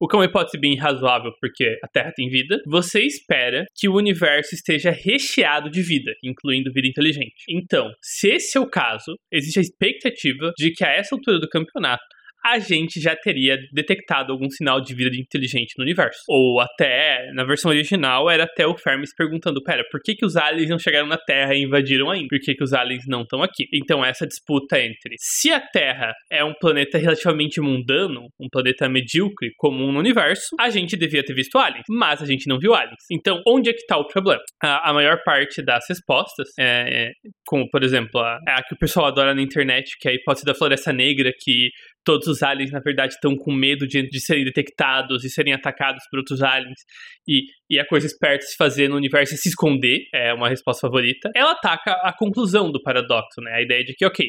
o 0.00 0.08
que 0.08 0.16
é 0.16 0.18
uma 0.18 0.24
hipótese 0.24 0.58
bem 0.58 0.76
razoável 0.76 1.30
porque 1.40 1.78
a 1.80 1.86
Terra 1.86 2.12
tem 2.14 2.28
vida, 2.28 2.60
você 2.66 3.02
espera 3.04 3.64
que 3.76 3.88
o 3.88 3.94
universo 3.94 4.52
esteja 4.52 4.90
recheado 4.90 5.70
de 5.70 5.80
vida, 5.80 6.10
incluindo 6.24 6.72
vida 6.72 6.88
inteligente. 6.88 7.44
Então, 7.48 7.88
se 8.02 8.28
esse 8.30 8.58
é 8.58 8.60
o 8.60 8.68
caso, 8.68 9.16
existe 9.30 9.60
a 9.60 9.62
expectativa 9.62 10.50
de 10.56 10.72
que 10.72 10.84
a 10.84 10.90
essa 10.90 11.14
altura 11.14 11.38
do 11.38 11.48
campeonato 11.48 12.02
a 12.44 12.58
gente 12.58 13.00
já 13.00 13.14
teria 13.16 13.56
detectado 13.72 14.32
algum 14.32 14.50
sinal 14.50 14.80
de 14.80 14.94
vida 14.94 15.16
inteligente 15.16 15.74
no 15.78 15.84
universo. 15.84 16.20
Ou 16.28 16.60
até, 16.60 17.30
na 17.32 17.44
versão 17.44 17.70
original, 17.70 18.30
era 18.30 18.44
até 18.44 18.66
o 18.66 18.76
Fermis 18.76 19.14
perguntando: 19.14 19.62
pera, 19.62 19.84
por 19.90 20.00
que, 20.02 20.14
que 20.14 20.26
os 20.26 20.36
aliens 20.36 20.70
não 20.70 20.78
chegaram 20.78 21.06
na 21.06 21.18
Terra 21.18 21.54
e 21.54 21.62
invadiram 21.62 22.10
ainda? 22.10 22.26
Por 22.28 22.40
que, 22.40 22.54
que 22.54 22.64
os 22.64 22.72
aliens 22.72 23.04
não 23.06 23.22
estão 23.22 23.42
aqui? 23.42 23.66
Então, 23.72 24.04
essa 24.04 24.26
disputa 24.26 24.80
entre 24.80 25.14
se 25.18 25.50
a 25.50 25.60
Terra 25.60 26.12
é 26.30 26.44
um 26.44 26.54
planeta 26.54 26.98
relativamente 26.98 27.60
mundano, 27.60 28.28
um 28.40 28.48
planeta 28.50 28.88
medíocre, 28.88 29.50
comum 29.56 29.92
no 29.92 29.98
universo, 29.98 30.56
a 30.58 30.70
gente 30.70 30.96
devia 30.96 31.24
ter 31.24 31.34
visto 31.34 31.58
aliens, 31.58 31.84
mas 31.88 32.22
a 32.22 32.26
gente 32.26 32.48
não 32.48 32.58
viu 32.58 32.74
aliens. 32.74 33.02
Então, 33.10 33.40
onde 33.46 33.70
é 33.70 33.72
que 33.72 33.80
está 33.80 33.96
o 33.96 34.06
problema? 34.06 34.42
A, 34.62 34.90
a, 34.90 34.94
maior 34.94 35.22
parte 35.24 35.62
das 35.62 35.84
respostas, 35.88 36.48
é, 36.58 37.06
é, 37.06 37.10
como 37.46 37.68
por 37.70 37.82
exemplo, 37.82 38.20
a, 38.20 38.38
a 38.48 38.62
que 38.62 38.74
o 38.74 38.78
pessoal 38.78 39.06
adora 39.06 39.34
na 39.34 39.42
internet, 39.42 39.96
que 40.00 40.08
é 40.08 40.12
a 40.12 40.14
hipótese 40.14 40.44
da 40.44 40.54
floresta 40.54 40.92
negra, 40.92 41.32
que 41.38 41.70
todos 42.04 42.26
os 42.26 42.42
aliens, 42.42 42.70
na 42.70 42.80
verdade, 42.80 43.14
estão 43.14 43.36
com 43.36 43.52
medo 43.52 43.86
de, 43.86 44.02
de 44.08 44.20
serem 44.20 44.44
detectados 44.44 45.24
e 45.24 45.30
serem 45.30 45.52
atacados 45.52 46.04
por 46.10 46.18
outros 46.18 46.42
aliens. 46.42 46.80
E, 47.26 47.44
e 47.70 47.78
a 47.78 47.86
coisa 47.86 48.06
esperta 48.06 48.44
se 48.44 48.56
fazer 48.56 48.88
no 48.88 48.96
universo 48.96 49.34
é 49.34 49.36
se 49.36 49.48
esconder, 49.48 50.00
é 50.14 50.32
uma 50.32 50.48
resposta 50.48 50.86
favorita. 50.86 51.30
Ela 51.34 51.52
ataca 51.52 51.92
a 52.02 52.12
conclusão 52.16 52.70
do 52.70 52.82
paradoxo, 52.82 53.40
né? 53.40 53.52
A 53.54 53.62
ideia 53.62 53.84
de 53.84 53.94
que, 53.94 54.04
ok, 54.04 54.26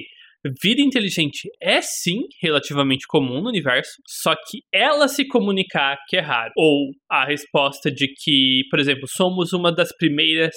vida 0.61 0.81
inteligente 0.81 1.49
é 1.61 1.81
sim 1.81 2.23
relativamente 2.41 3.07
comum 3.07 3.41
no 3.41 3.49
universo, 3.49 3.93
só 4.05 4.35
que 4.35 4.59
ela 4.73 5.07
se 5.07 5.25
comunicar 5.25 5.97
que 6.07 6.17
é 6.17 6.19
raro. 6.19 6.51
Ou 6.57 6.91
a 7.09 7.25
resposta 7.25 7.89
de 7.89 8.07
que, 8.07 8.63
por 8.69 8.79
exemplo, 8.79 9.07
somos 9.07 9.53
uma 9.53 9.71
das 9.71 9.95
primeiras 9.95 10.53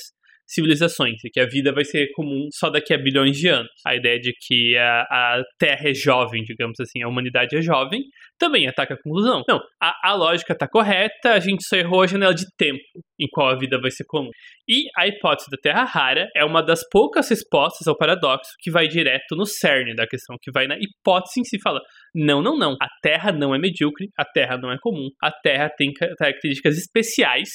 civilizações 0.46 1.22
e 1.24 1.30
que 1.30 1.40
a 1.40 1.46
vida 1.46 1.72
vai 1.72 1.84
ser 1.84 2.08
comum 2.14 2.48
só 2.52 2.70
daqui 2.70 2.94
a 2.94 2.98
bilhões 2.98 3.36
de 3.36 3.48
anos. 3.48 3.70
A 3.86 3.96
ideia 3.96 4.18
de 4.18 4.32
que 4.46 4.76
a, 4.76 5.02
a 5.02 5.42
Terra 5.58 5.90
é 5.90 5.94
jovem, 5.94 6.42
digamos 6.44 6.78
assim, 6.80 7.02
a 7.02 7.08
humanidade 7.08 7.56
é 7.56 7.62
jovem, 7.62 8.02
também 8.38 8.68
ataca 8.68 8.94
a 8.94 9.02
conclusão. 9.02 9.42
Não, 9.48 9.60
a, 9.80 10.10
a 10.10 10.14
lógica 10.14 10.52
está 10.52 10.68
correta, 10.68 11.32
a 11.32 11.40
gente 11.40 11.66
só 11.66 11.76
errou 11.76 12.02
a 12.02 12.06
janela 12.06 12.34
de 12.34 12.44
tempo 12.56 12.82
em 13.18 13.26
qual 13.30 13.48
a 13.48 13.58
vida 13.58 13.80
vai 13.80 13.90
ser 13.90 14.04
comum. 14.06 14.30
E 14.68 14.84
a 14.96 15.06
hipótese 15.06 15.50
da 15.50 15.56
Terra 15.56 15.84
rara 15.84 16.28
é 16.34 16.44
uma 16.44 16.62
das 16.62 16.80
poucas 16.90 17.28
respostas 17.28 17.86
ao 17.86 17.96
paradoxo 17.96 18.50
que 18.60 18.70
vai 18.70 18.88
direto 18.88 19.34
no 19.36 19.46
cerne 19.46 19.94
da 19.94 20.06
questão, 20.06 20.36
que 20.40 20.50
vai 20.50 20.66
na 20.66 20.76
hipótese 20.76 21.40
em 21.40 21.44
si 21.44 21.58
fala: 21.60 21.80
não, 22.14 22.42
não, 22.42 22.58
não, 22.58 22.72
a 22.80 22.88
Terra 23.02 23.32
não 23.32 23.54
é 23.54 23.58
medíocre, 23.58 24.08
a 24.18 24.24
Terra 24.24 24.58
não 24.58 24.70
é 24.70 24.76
comum, 24.80 25.08
a 25.22 25.30
Terra 25.30 25.70
tem 25.76 25.92
características 25.92 26.76
especiais 26.76 27.48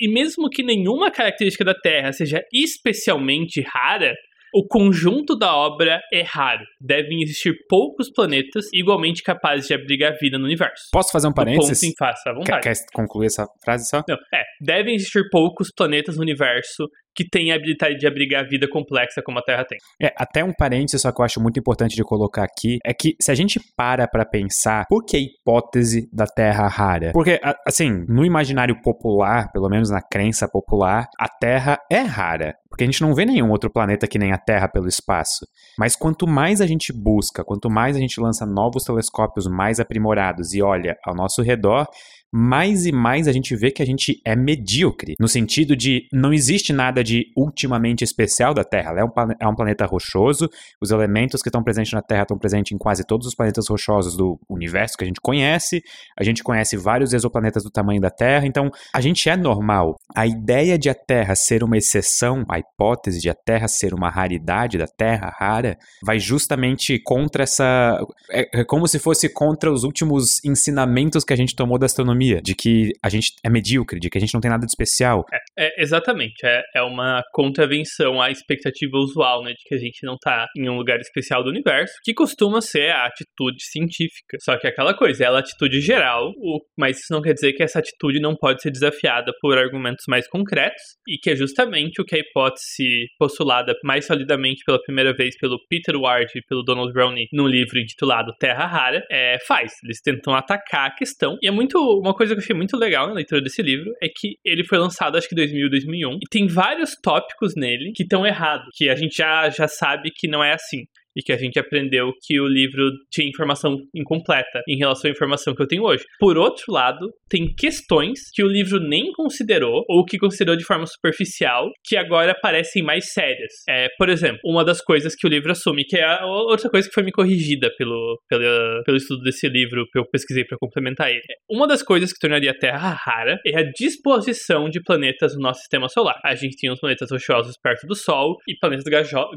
e 0.00 0.08
mesmo 0.08 0.50
que 0.50 0.62
nenhuma 0.62 1.10
característica 1.10 1.64
da 1.64 1.74
Terra 1.74 2.12
seja 2.12 2.42
especialmente 2.52 3.62
rara, 3.62 4.14
o 4.54 4.66
conjunto 4.66 5.36
da 5.36 5.54
obra 5.54 6.00
é 6.12 6.22
raro. 6.22 6.64
Devem 6.80 7.22
existir 7.22 7.54
poucos 7.68 8.10
planetas 8.10 8.66
igualmente 8.72 9.22
capazes 9.22 9.66
de 9.66 9.74
abrigar 9.74 10.16
vida 10.20 10.38
no 10.38 10.44
universo. 10.44 10.88
Posso 10.92 11.12
fazer 11.12 11.28
um 11.28 11.32
parênteses? 11.32 11.80
Ponto 11.80 11.90
em 11.90 11.94
face, 11.96 12.28
à 12.28 12.32
vontade. 12.32 12.62
Quer, 12.62 12.74
quer 12.74 12.80
concluir 12.92 13.26
essa 13.26 13.46
frase 13.64 13.88
só? 13.88 14.02
Não, 14.08 14.16
é. 14.34 14.42
Devem 14.60 14.94
existir 14.94 15.28
poucos 15.30 15.70
planetas 15.74 16.16
no 16.16 16.22
universo 16.22 16.88
que 17.14 17.28
tem 17.28 17.52
a 17.52 17.56
habilidade 17.56 17.96
de 17.98 18.06
abrigar 18.06 18.48
vida 18.48 18.66
complexa 18.68 19.22
como 19.22 19.38
a 19.38 19.42
Terra 19.42 19.64
tem. 19.64 19.78
É, 20.00 20.12
até 20.16 20.42
um 20.42 20.52
parênteses 20.52 21.02
só 21.02 21.12
que 21.12 21.20
eu 21.20 21.24
acho 21.24 21.40
muito 21.40 21.58
importante 21.58 21.94
de 21.94 22.02
colocar 22.02 22.44
aqui, 22.44 22.78
é 22.84 22.94
que 22.94 23.14
se 23.20 23.30
a 23.30 23.34
gente 23.34 23.60
para 23.76 24.08
pra 24.08 24.24
pensar, 24.24 24.86
por 24.88 25.04
que 25.04 25.16
a 25.16 25.20
hipótese 25.20 26.08
da 26.12 26.26
Terra 26.26 26.66
rara? 26.68 27.12
Porque, 27.12 27.38
assim, 27.66 28.04
no 28.08 28.24
imaginário 28.24 28.80
popular, 28.82 29.50
pelo 29.52 29.68
menos 29.68 29.90
na 29.90 30.00
crença 30.00 30.48
popular, 30.48 31.06
a 31.18 31.28
Terra 31.28 31.78
é 31.90 32.00
rara. 32.00 32.54
Porque 32.72 32.84
a 32.84 32.86
gente 32.86 33.02
não 33.02 33.14
vê 33.14 33.26
nenhum 33.26 33.50
outro 33.50 33.70
planeta 33.70 34.08
que 34.08 34.18
nem 34.18 34.32
a 34.32 34.38
Terra 34.38 34.66
pelo 34.66 34.88
espaço. 34.88 35.46
Mas 35.78 35.94
quanto 35.94 36.26
mais 36.26 36.62
a 36.62 36.66
gente 36.66 36.90
busca, 36.90 37.44
quanto 37.44 37.68
mais 37.68 37.96
a 37.96 38.00
gente 38.00 38.18
lança 38.18 38.46
novos 38.46 38.84
telescópios 38.84 39.46
mais 39.46 39.78
aprimorados 39.78 40.54
e 40.54 40.62
olha 40.62 40.96
ao 41.04 41.14
nosso 41.14 41.42
redor, 41.42 41.86
mais 42.32 42.86
e 42.86 42.92
mais 42.92 43.28
a 43.28 43.32
gente 43.32 43.54
vê 43.54 43.70
que 43.70 43.82
a 43.82 43.86
gente 43.86 44.20
é 44.24 44.34
medíocre, 44.34 45.14
no 45.20 45.28
sentido 45.28 45.76
de 45.76 46.08
não 46.10 46.32
existe 46.32 46.72
nada 46.72 47.04
de 47.04 47.26
ultimamente 47.36 48.02
especial 48.02 48.54
da 48.54 48.64
Terra. 48.64 48.92
Ela 48.92 49.00
é 49.00 49.04
um, 49.04 49.10
é 49.40 49.46
um 49.46 49.54
planeta 49.54 49.84
rochoso, 49.84 50.48
os 50.80 50.90
elementos 50.90 51.42
que 51.42 51.50
estão 51.50 51.62
presentes 51.62 51.92
na 51.92 52.00
Terra 52.00 52.22
estão 52.22 52.38
presentes 52.38 52.72
em 52.72 52.78
quase 52.78 53.04
todos 53.04 53.26
os 53.26 53.34
planetas 53.34 53.68
rochosos 53.68 54.16
do 54.16 54.40
universo 54.48 54.96
que 54.96 55.04
a 55.04 55.06
gente 55.06 55.20
conhece, 55.20 55.82
a 56.18 56.24
gente 56.24 56.42
conhece 56.42 56.74
vários 56.76 57.12
exoplanetas 57.12 57.62
do 57.62 57.70
tamanho 57.70 58.00
da 58.00 58.10
Terra, 58.10 58.46
então 58.46 58.70
a 58.94 59.00
gente 59.00 59.28
é 59.28 59.36
normal. 59.36 59.96
A 60.16 60.26
ideia 60.26 60.78
de 60.78 60.88
a 60.88 60.94
Terra 60.94 61.34
ser 61.34 61.62
uma 61.62 61.76
exceção, 61.76 62.46
a 62.48 62.58
hipótese 62.58 63.20
de 63.20 63.28
a 63.28 63.34
Terra 63.34 63.68
ser 63.68 63.92
uma 63.92 64.08
raridade 64.08 64.78
da 64.78 64.86
Terra 64.86 65.34
rara, 65.38 65.76
vai 66.02 66.18
justamente 66.18 66.98
contra 66.98 67.42
essa. 67.42 68.00
É, 68.30 68.60
é 68.60 68.64
como 68.64 68.88
se 68.88 68.98
fosse 68.98 69.28
contra 69.28 69.70
os 69.70 69.84
últimos 69.84 70.42
ensinamentos 70.44 71.24
que 71.24 71.32
a 71.32 71.36
gente 71.36 71.54
tomou 71.54 71.78
da 71.78 71.86
astronomia 71.86 72.21
astronomia, 72.22 72.40
de 72.40 72.54
que 72.54 72.92
a 73.02 73.08
gente 73.08 73.32
é 73.44 73.50
medíocre, 73.50 73.98
de 73.98 74.08
que 74.08 74.18
a 74.18 74.20
gente 74.20 74.32
não 74.32 74.40
tem 74.40 74.50
nada 74.50 74.64
de 74.64 74.70
especial. 74.70 75.24
É, 75.32 75.66
é, 75.66 75.82
exatamente. 75.82 76.44
É, 76.44 76.62
é 76.76 76.82
uma 76.82 77.22
contravenção 77.32 78.20
à 78.20 78.30
expectativa 78.30 78.96
usual, 78.96 79.42
né? 79.42 79.50
De 79.50 79.62
que 79.64 79.74
a 79.74 79.78
gente 79.78 80.04
não 80.04 80.16
tá 80.16 80.46
em 80.56 80.68
um 80.68 80.76
lugar 80.76 80.98
especial 81.00 81.42
do 81.42 81.50
universo, 81.50 81.94
que 82.04 82.14
costuma 82.14 82.60
ser 82.60 82.90
a 82.90 83.06
atitude 83.06 83.62
científica. 83.64 84.38
Só 84.40 84.56
que 84.56 84.66
é 84.66 84.70
aquela 84.70 84.94
coisa, 84.94 85.24
ela 85.24 85.38
é 85.38 85.40
a 85.40 85.42
atitude 85.42 85.80
geral, 85.80 86.32
mas 86.78 86.98
isso 86.98 87.12
não 87.12 87.22
quer 87.22 87.34
dizer 87.34 87.52
que 87.52 87.62
essa 87.62 87.78
atitude 87.78 88.20
não 88.20 88.36
pode 88.36 88.62
ser 88.62 88.70
desafiada 88.70 89.32
por 89.40 89.58
argumentos 89.58 90.04
mais 90.08 90.28
concretos, 90.28 90.82
e 91.08 91.18
que 91.18 91.30
é 91.30 91.36
justamente 91.36 92.00
o 92.00 92.04
que 92.04 92.16
a 92.16 92.18
hipótese 92.18 93.06
postulada 93.18 93.74
mais 93.84 94.06
solidamente 94.06 94.62
pela 94.64 94.80
primeira 94.82 95.14
vez 95.14 95.36
pelo 95.38 95.58
Peter 95.68 95.96
Ward 95.96 96.30
e 96.34 96.42
pelo 96.42 96.62
Donald 96.62 96.92
Brownie 96.92 97.26
no 97.32 97.46
livro 97.46 97.78
intitulado 97.78 98.32
Terra 98.38 98.66
Rara 98.66 99.02
é, 99.10 99.38
faz. 99.46 99.72
Eles 99.84 100.00
tentam 100.00 100.34
atacar 100.34 100.86
a 100.86 100.94
questão. 100.94 101.38
E 101.42 101.48
é 101.48 101.50
muito. 101.50 101.78
Uma 101.98 102.11
coisa 102.14 102.34
que 102.34 102.40
eu 102.40 102.42
achei 102.42 102.56
muito 102.56 102.76
legal 102.76 103.06
na 103.06 103.14
leitura 103.14 103.40
desse 103.40 103.62
livro 103.62 103.92
é 104.02 104.08
que 104.08 104.36
ele 104.44 104.64
foi 104.64 104.78
lançado 104.78 105.16
acho 105.16 105.28
que 105.28 105.34
em 105.34 105.36
2000, 105.36 105.70
2001. 105.70 106.14
E 106.16 106.18
tem 106.30 106.46
vários 106.46 106.96
tópicos 107.02 107.54
nele 107.56 107.92
que 107.94 108.02
estão 108.02 108.26
errados. 108.26 108.68
Que 108.74 108.88
a 108.88 108.94
gente 108.94 109.16
já, 109.16 109.48
já 109.50 109.68
sabe 109.68 110.10
que 110.14 110.28
não 110.28 110.42
é 110.42 110.52
assim 110.52 110.84
e 111.16 111.22
que 111.22 111.32
a 111.32 111.36
gente 111.36 111.58
aprendeu 111.58 112.12
que 112.22 112.40
o 112.40 112.46
livro 112.46 112.90
tinha 113.10 113.28
informação 113.28 113.76
incompleta 113.94 114.62
em 114.68 114.76
relação 114.76 115.08
à 115.08 115.12
informação 115.12 115.54
que 115.54 115.62
eu 115.62 115.66
tenho 115.66 115.84
hoje. 115.84 116.04
Por 116.18 116.36
outro 116.36 116.72
lado, 116.72 117.10
tem 117.28 117.52
questões 117.54 118.20
que 118.32 118.42
o 118.42 118.48
livro 118.48 118.78
nem 118.80 119.12
considerou 119.12 119.84
ou 119.88 120.04
que 120.04 120.18
considerou 120.18 120.56
de 120.56 120.64
forma 120.64 120.86
superficial 120.86 121.70
que 121.84 121.96
agora 121.96 122.34
parecem 122.40 122.82
mais 122.82 123.12
sérias. 123.12 123.52
É, 123.68 123.88
por 123.98 124.08
exemplo, 124.08 124.38
uma 124.44 124.64
das 124.64 124.80
coisas 124.80 125.14
que 125.14 125.26
o 125.26 125.30
livro 125.30 125.52
assume, 125.52 125.84
que 125.84 125.96
é 125.96 126.24
outra 126.24 126.68
coisa 126.70 126.88
que 126.88 126.94
foi 126.94 127.02
me 127.02 127.12
corrigida 127.12 127.70
pelo, 127.76 128.20
pelo, 128.28 128.82
pelo 128.84 128.96
estudo 128.96 129.22
desse 129.22 129.48
livro 129.48 129.86
que 129.90 129.98
eu 129.98 130.04
pesquisei 130.08 130.44
para 130.44 130.58
complementar 130.58 131.10
ele. 131.10 131.22
Uma 131.50 131.66
das 131.66 131.82
coisas 131.82 132.12
que 132.12 132.18
tornaria 132.18 132.50
a 132.50 132.58
Terra 132.58 132.90
rara 132.90 133.38
é 133.46 133.58
a 133.58 133.70
disposição 133.72 134.68
de 134.68 134.82
planetas 134.82 135.34
no 135.34 135.42
nosso 135.42 135.60
sistema 135.60 135.88
solar. 135.88 136.20
A 136.24 136.34
gente 136.34 136.56
tem 136.56 136.70
os 136.70 136.80
planetas 136.80 137.10
rochosos 137.10 137.56
perto 137.62 137.86
do 137.86 137.94
Sol 137.94 138.36
e 138.48 138.56
planetas 138.56 138.84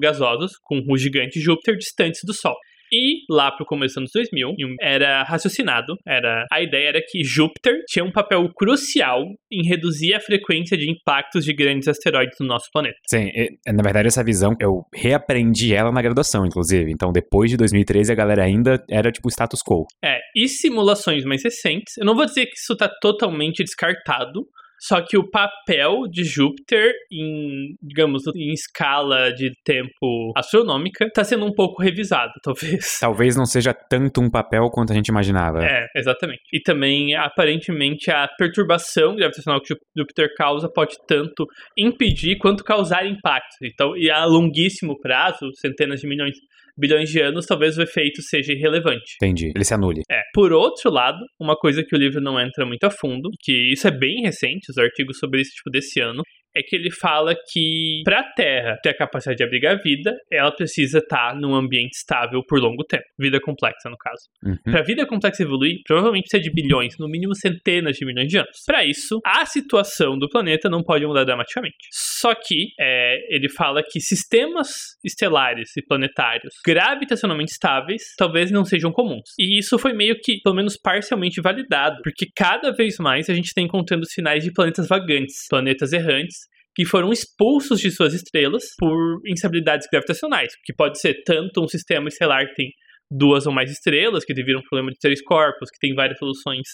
gasosos, 0.02 0.52
com 0.64 0.82
o 0.88 0.98
gigante 0.98 1.40
Júpiter 1.40 1.65
Júpiter 1.66 1.78
distantes 1.78 2.22
do 2.24 2.34
Sol. 2.34 2.56
E 2.94 3.26
lá 3.30 3.52
pro 3.52 3.66
começo 3.66 3.96
dos 3.96 3.98
anos 3.98 4.12
2000, 4.14 4.56
era 4.80 5.24
raciocinado, 5.24 5.96
era 6.08 6.46
a 6.52 6.62
ideia 6.62 6.90
era 6.90 7.02
que 7.02 7.24
Júpiter 7.24 7.74
tinha 7.88 8.06
um 8.06 8.12
papel 8.12 8.48
crucial 8.56 9.24
em 9.52 9.68
reduzir 9.68 10.14
a 10.14 10.20
frequência 10.20 10.78
de 10.78 10.90
impactos 10.90 11.44
de 11.44 11.52
grandes 11.52 11.88
asteroides 11.88 12.38
no 12.40 12.46
nosso 12.46 12.70
planeta. 12.72 12.96
Sim, 13.08 13.32
e, 13.34 13.58
na 13.74 13.82
verdade 13.82 14.08
essa 14.08 14.24
visão 14.24 14.56
eu 14.62 14.84
reaprendi 14.94 15.74
ela 15.74 15.92
na 15.92 16.02
graduação, 16.02 16.46
inclusive. 16.46 16.92
Então 16.92 17.12
depois 17.12 17.50
de 17.50 17.58
2013 17.58 18.12
a 18.12 18.16
galera 18.16 18.44
ainda 18.44 18.82
era 18.88 19.12
tipo 19.12 19.30
status 19.30 19.62
quo. 19.68 19.86
É, 20.04 20.20
e 20.36 20.48
simulações 20.48 21.26
mais 21.26 21.44
recentes, 21.44 21.98
eu 21.98 22.06
não 22.06 22.16
vou 22.16 22.26
dizer 22.26 22.46
que 22.46 22.56
isso 22.56 22.78
tá 22.78 22.88
totalmente 23.02 23.64
descartado, 23.64 24.46
só 24.88 25.02
que 25.02 25.18
o 25.18 25.28
papel 25.28 26.08
de 26.08 26.24
Júpiter 26.24 26.94
em, 27.12 27.76
digamos, 27.82 28.22
em 28.36 28.52
escala 28.52 29.34
de 29.34 29.52
tempo 29.64 30.32
astronômica 30.36 31.06
está 31.06 31.24
sendo 31.24 31.44
um 31.44 31.52
pouco 31.52 31.82
revisado, 31.82 32.32
talvez. 32.44 33.00
Talvez 33.00 33.36
não 33.36 33.46
seja 33.46 33.74
tanto 33.74 34.22
um 34.22 34.30
papel 34.30 34.70
quanto 34.70 34.92
a 34.92 34.96
gente 34.96 35.08
imaginava. 35.08 35.66
É, 35.66 35.88
exatamente. 35.96 36.44
E 36.54 36.60
também, 36.60 37.16
aparentemente, 37.16 38.12
a 38.12 38.28
perturbação 38.28 39.16
gravitacional 39.16 39.60
que 39.60 39.74
Júpiter 39.98 40.36
causa 40.36 40.70
pode 40.70 40.96
tanto 41.08 41.48
impedir 41.76 42.38
quanto 42.38 42.64
causar 42.64 43.08
impactos. 43.08 43.58
Então, 43.64 43.98
e 43.98 44.12
a 44.12 44.24
longuíssimo 44.26 45.00
prazo, 45.00 45.50
centenas 45.56 46.02
de 46.02 46.08
milhões 46.08 46.38
bilhões 46.78 47.10
de 47.10 47.22
anos, 47.22 47.46
talvez 47.46 47.78
o 47.78 47.82
efeito 47.82 48.22
seja 48.22 48.54
irrelevante. 48.54 49.16
Entendi. 49.22 49.52
Ele 49.56 49.64
se 49.64 49.74
anule. 49.74 50.02
É. 50.10 50.22
Por 50.34 50.52
outro 50.52 50.92
lado, 50.92 51.20
uma 51.40 51.56
coisa 51.56 51.84
que 51.84 51.96
o 51.96 52.00
livro 52.00 52.22
não 52.22 52.40
entra 52.40 52.66
muito 52.66 52.84
a 52.84 52.90
fundo, 52.90 53.30
que 53.42 53.72
isso 53.72 53.88
é 53.88 53.92
bem 53.92 54.22
recente, 54.22 54.70
os 54.70 54.78
artigos 54.78 55.18
sobre 55.18 55.42
isso, 55.42 55.52
tipo, 55.52 55.70
desse 55.70 56.00
ano, 56.00 56.22
é 56.56 56.64
que 56.64 56.76
ele 56.76 56.92
fala 56.92 57.36
que 57.52 58.02
para 58.04 58.20
a 58.20 58.34
Terra 58.34 58.78
ter 58.82 58.90
a 58.90 58.98
capacidade 58.98 59.38
de 59.38 59.44
abrigar 59.44 59.82
vida, 59.82 60.16
ela 60.32 60.52
precisa 60.52 61.00
estar 61.00 61.32
tá 61.32 61.36
num 61.36 61.54
ambiente 61.54 61.94
estável 61.94 62.42
por 62.48 62.60
longo 62.60 62.84
tempo. 62.84 63.04
Vida 63.20 63.40
complexa, 63.40 63.90
no 63.90 63.98
caso. 63.98 64.24
Uhum. 64.44 64.58
Para 64.64 64.80
a 64.80 64.84
vida 64.84 65.06
complexa 65.06 65.44
evoluir, 65.44 65.80
provavelmente 65.86 66.24
precisa 66.30 66.44
de 66.44 66.52
bilhões, 66.52 66.98
no 66.98 67.08
mínimo 67.08 67.36
centenas 67.36 67.98
de 67.98 68.06
milhões 68.06 68.30
de 68.30 68.38
anos. 68.38 68.64
Para 68.66 68.86
isso, 68.86 69.20
a 69.26 69.46
situação 69.46 70.18
do 70.18 70.30
planeta 70.30 70.70
não 70.70 70.84
pode 70.84 71.06
mudar 71.06 71.24
dramaticamente. 71.24 71.76
Só 71.92 72.34
que 72.34 72.70
é, 72.80 73.36
ele 73.36 73.50
fala 73.50 73.84
que 73.84 74.00
sistemas 74.00 74.96
estelares 75.04 75.76
e 75.78 75.82
planetários 75.82 76.54
gravitacionalmente 76.66 77.52
estáveis 77.52 78.04
talvez 78.18 78.52
não 78.52 78.64
sejam 78.64 78.92
comuns. 78.92 79.30
E 79.38 79.60
isso 79.60 79.78
foi 79.78 79.94
meio 79.94 80.16
que, 80.22 80.40
pelo 80.42 80.56
menos 80.56 80.78
parcialmente, 80.78 81.42
validado, 81.42 82.02
porque 82.04 82.28
cada 82.36 82.72
vez 82.72 82.98
mais 82.98 83.30
a 83.30 83.34
gente 83.34 83.48
está 83.48 83.62
encontrando 83.62 84.06
sinais 84.06 84.44
de 84.44 84.52
planetas 84.52 84.88
vagantes, 84.88 85.48
planetas 85.50 85.94
errantes, 85.94 86.45
que 86.76 86.86
foram 86.86 87.12
expulsos 87.12 87.80
de 87.80 87.90
suas 87.90 88.14
estrelas 88.14 88.64
por 88.78 89.22
instabilidades 89.26 89.88
gravitacionais, 89.92 90.54
que 90.64 90.74
pode 90.74 91.00
ser 91.00 91.24
tanto 91.24 91.64
um 91.64 91.68
sistema 91.68 92.10
estelar 92.10 92.46
que 92.48 92.56
tem 92.56 92.72
duas 93.10 93.46
ou 93.46 93.54
mais 93.54 93.72
estrelas, 93.72 94.26
que 94.26 94.34
devido 94.34 94.58
a 94.58 94.60
um 94.60 94.64
problema 94.64 94.92
de 94.92 95.00
três 95.00 95.22
corpos, 95.22 95.70
que 95.70 95.80
tem 95.80 95.94
várias 95.94 96.18
soluções 96.18 96.68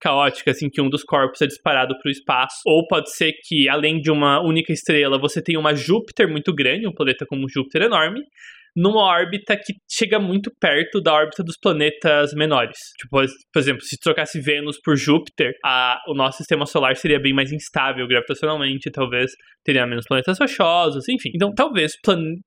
caóticas 0.00 0.62
em 0.62 0.68
que 0.68 0.80
um 0.80 0.88
dos 0.88 1.02
corpos 1.02 1.40
é 1.40 1.46
disparado 1.46 1.94
para 1.98 2.08
o 2.08 2.12
espaço, 2.12 2.56
ou 2.66 2.86
pode 2.86 3.10
ser 3.10 3.32
que 3.46 3.68
além 3.68 4.00
de 4.00 4.10
uma 4.10 4.40
única 4.40 4.72
estrela, 4.72 5.18
você 5.18 5.42
tenha 5.42 5.58
uma 5.58 5.74
Júpiter 5.74 6.28
muito 6.28 6.54
grande, 6.54 6.86
um 6.86 6.92
planeta 6.92 7.24
como 7.26 7.48
Júpiter 7.48 7.82
enorme, 7.82 8.20
numa 8.78 9.02
órbita 9.02 9.56
que 9.56 9.74
chega 9.90 10.20
muito 10.20 10.52
perto 10.60 11.00
da 11.00 11.12
órbita 11.12 11.42
dos 11.42 11.56
planetas 11.60 12.32
menores. 12.32 12.78
Tipo, 13.00 13.26
por 13.52 13.58
exemplo, 13.58 13.82
se 13.82 13.98
trocasse 13.98 14.40
Vênus 14.40 14.78
por 14.80 14.96
Júpiter, 14.96 15.52
a, 15.64 16.00
o 16.06 16.14
nosso 16.14 16.38
sistema 16.38 16.64
solar 16.64 16.94
seria 16.94 17.18
bem 17.18 17.34
mais 17.34 17.50
instável 17.50 18.06
gravitacionalmente, 18.06 18.88
talvez 18.92 19.32
teria 19.64 19.84
menos 19.84 20.06
planetas 20.06 20.38
rochosos, 20.38 21.08
enfim. 21.08 21.30
Então, 21.34 21.52
talvez 21.52 21.92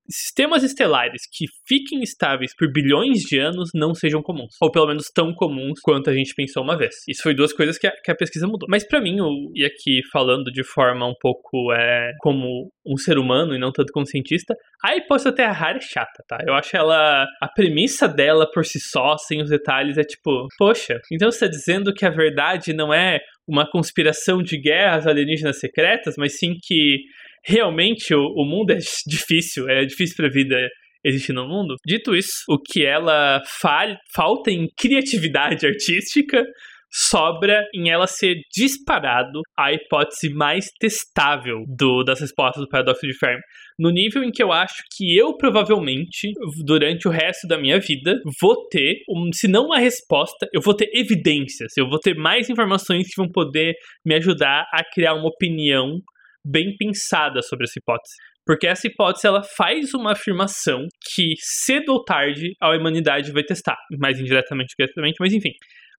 sistemas 0.10 0.64
estelares 0.64 1.24
que 1.32 1.46
fiquem 1.68 2.02
estáveis 2.02 2.56
por 2.56 2.72
bilhões 2.72 3.20
de 3.20 3.38
anos 3.38 3.70
não 3.76 3.94
sejam 3.94 4.22
comuns, 4.24 4.56
ou 4.62 4.72
pelo 4.72 4.88
menos 4.88 5.08
tão 5.14 5.34
comuns 5.34 5.80
quanto 5.84 6.10
a 6.10 6.14
gente 6.14 6.34
pensou 6.34 6.64
uma 6.64 6.78
vez. 6.78 6.96
Isso 7.10 7.22
foi 7.24 7.36
duas 7.36 7.52
coisas 7.52 7.78
que 7.78 7.88
a, 7.88 7.92
que 7.92 8.10
a 8.10 8.16
pesquisa 8.16 8.48
mudou. 8.48 8.68
Mas 8.70 8.88
para 8.88 9.02
mim, 9.02 9.18
eu, 9.18 9.28
e 9.54 9.66
aqui 9.66 10.00
falando 10.12 10.46
de 10.46 10.64
forma 10.64 11.06
um 11.06 11.16
pouco 11.20 11.74
é, 11.74 12.14
como 12.20 12.72
um 12.86 12.96
ser 12.98 13.18
humano 13.18 13.54
e 13.54 13.60
não 13.60 13.72
tanto 13.72 13.92
como 13.92 14.06
cientista, 14.06 14.56
a 14.84 14.96
hipótese 14.96 15.32
Terra 15.36 15.52
rara 15.52 15.78
é 15.78 15.82
chata, 15.82 16.21
tá? 16.28 16.38
Eu 16.46 16.54
acho 16.54 16.76
ela. 16.76 17.26
A 17.42 17.48
premissa 17.48 18.08
dela 18.08 18.50
por 18.52 18.66
si 18.66 18.80
só, 18.80 19.18
sem 19.18 19.42
os 19.42 19.50
detalhes, 19.50 19.98
é 19.98 20.04
tipo, 20.04 20.48
poxa, 20.58 21.00
então 21.12 21.32
você 21.32 21.46
tá 21.46 21.48
dizendo 21.48 21.94
que 21.94 22.06
a 22.06 22.10
verdade 22.10 22.74
não 22.74 22.94
é 22.94 23.20
uma 23.48 23.70
conspiração 23.70 24.42
de 24.42 24.60
guerras 24.60 25.08
alienígenas 25.08 25.60
secretas, 25.60 26.16
mas 26.18 26.38
sim 26.38 26.56
que 26.62 27.00
realmente 27.46 28.14
o, 28.14 28.22
o 28.22 28.46
mundo 28.46 28.72
é 28.72 28.78
difícil, 29.08 29.70
é 29.70 29.86
difícil 29.86 30.16
pra 30.16 30.30
vida 30.30 30.70
existir 31.04 31.34
no 31.34 31.48
mundo. 31.48 31.76
Dito 31.86 32.16
isso, 32.16 32.44
o 32.48 32.60
que 32.60 32.86
ela 32.86 33.42
fa 33.60 33.98
falta 34.16 34.52
em 34.52 34.68
criatividade 34.78 35.66
artística 35.68 36.44
sobra 36.92 37.64
em 37.74 37.90
ela 37.90 38.06
ser 38.06 38.36
disparado 38.54 39.42
a 39.58 39.72
hipótese 39.72 40.30
mais 40.30 40.66
testável 40.80 41.64
do, 41.68 42.04
das 42.04 42.20
respostas 42.20 42.62
do 42.62 42.70
paradoxo 42.70 43.08
de 43.08 43.18
Fermi. 43.18 43.42
No 43.80 43.90
nível 43.90 44.24
em 44.24 44.32
que 44.32 44.44
eu 44.44 44.52
acho 44.52 44.84
que 44.96 45.18
eu 45.18 45.36
provavelmente, 45.38 46.32
durante 46.66 47.08
o 47.08 47.12
resto 47.12 47.48
da 47.48 47.58
minha 47.58 47.80
vida, 47.80 48.20
vou 48.42 48.68
ter, 48.68 48.98
se 49.34 49.48
não 49.48 49.68
uma 49.68 49.80
resposta, 49.80 50.48
eu 50.54 50.62
vou 50.62 50.74
ter 50.74 50.90
evidências, 50.94 51.72
eu 51.78 51.90
vou 51.90 52.00
ter 52.00 52.16
mais 52.16 52.50
informações 52.50 53.08
que 53.08 53.16
vão 53.16 53.32
poder 53.32 53.74
me 54.06 54.16
ajudar 54.16 54.66
a 54.74 54.84
criar 54.84 55.14
uma 55.14 55.30
opinião 55.30 56.00
bem 56.46 56.76
pensada 56.78 57.42
sobre 57.42 57.66
essa 57.66 57.80
hipótese. 57.80 58.16
Porque 58.46 58.68
essa 58.68 58.88
hipótese 58.88 59.28
ela 59.28 59.44
faz 59.44 59.94
uma 59.94 60.14
afirmação 60.14 60.88
que 61.14 61.36
cedo 61.38 61.94
ou 61.94 62.04
tarde 62.04 62.54
a 62.60 62.76
humanidade 62.76 63.32
vai 63.32 63.44
testar, 63.44 63.78
mais 64.00 64.20
indiretamente, 64.20 64.74
diretamente, 64.78 65.18
mas 65.20 65.32
enfim. 65.32 65.52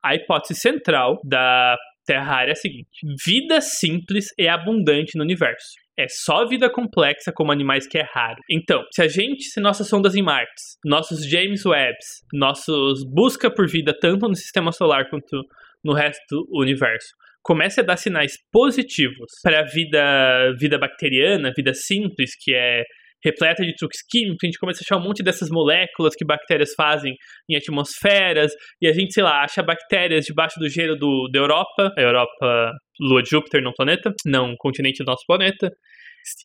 A 0.05 0.15
hipótese 0.15 0.55
central 0.55 1.21
da 1.25 1.77
Terra 2.07 2.45
é 2.45 2.51
a 2.51 2.55
seguinte: 2.55 2.89
vida 3.25 3.61
simples 3.61 4.27
é 4.39 4.49
abundante 4.49 5.17
no 5.17 5.23
universo. 5.23 5.71
É 5.99 6.07
só 6.09 6.47
vida 6.47 6.71
complexa 6.71 7.31
como 7.35 7.53
animais 7.53 7.87
que 7.87 7.99
é 7.99 8.07
raro. 8.15 8.41
Então, 8.51 8.83
se 8.93 9.03
a 9.03 9.09
gente, 9.09 9.45
se 9.45 9.61
nossas 9.61 9.89
sondas 9.89 10.15
em 10.15 10.23
Marte, 10.23 10.51
nossos 10.85 11.29
James 11.29 11.67
Webbs, 11.67 12.25
nossos 12.33 13.05
busca 13.13 13.51
por 13.51 13.69
vida 13.69 13.95
tanto 14.01 14.27
no 14.27 14.35
sistema 14.35 14.73
solar 14.73 15.09
quanto 15.11 15.43
no 15.85 15.93
resto 15.93 16.23
do 16.31 16.61
universo, 16.61 17.09
comece 17.43 17.81
a 17.81 17.85
dar 17.85 17.97
sinais 17.97 18.33
positivos 18.51 19.33
para 19.43 19.61
a 19.61 19.65
vida, 19.65 20.55
vida 20.59 20.79
bacteriana, 20.79 21.53
vida 21.55 21.75
simples, 21.75 22.31
que 22.41 22.55
é 22.55 22.85
repleta 23.25 23.63
de 23.65 23.75
truques 23.75 24.01
químicos, 24.09 24.39
a 24.43 24.47
gente 24.47 24.59
começa 24.59 24.81
a 24.81 24.85
achar 24.85 25.03
um 25.03 25.07
monte 25.07 25.23
dessas 25.23 25.49
moléculas 25.51 26.15
que 26.15 26.25
bactérias 26.25 26.75
fazem 26.75 27.15
em 27.49 27.57
atmosferas, 27.57 28.53
e 28.81 28.87
a 28.87 28.93
gente, 28.93 29.13
sei 29.13 29.23
lá, 29.23 29.43
acha 29.43 29.63
bactérias 29.63 30.25
debaixo 30.25 30.59
do 30.59 30.69
gelo 30.69 30.97
do, 30.97 31.29
da 31.33 31.39
Europa, 31.39 31.93
a 31.97 32.01
Europa, 32.01 32.73
lua 33.01 33.23
de 33.23 33.31
Júpiter 33.31 33.63
no 33.63 33.75
planeta, 33.75 34.13
não 34.27 34.55
continente 34.57 35.05
do 35.05 35.07
nosso 35.07 35.25
planeta. 35.27 35.71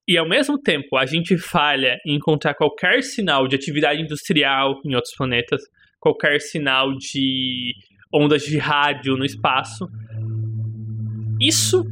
E 0.08 0.18
ao 0.18 0.28
mesmo 0.28 0.60
tempo, 0.60 0.98
a 0.98 1.06
gente 1.06 1.38
falha 1.38 1.98
em 2.06 2.16
encontrar 2.16 2.56
qualquer 2.56 3.04
sinal 3.04 3.48
de 3.48 3.56
atividade 3.56 4.02
industrial 4.02 4.80
em 4.86 4.96
outros 4.96 5.14
planetas, 5.16 5.62
qualquer 6.00 6.40
sinal 6.42 6.96
de 6.96 7.74
ondas 8.12 8.44
de 8.44 8.58
rádio 8.58 9.16
no 9.16 9.26
espaço 9.26 9.88
isso 11.40 11.84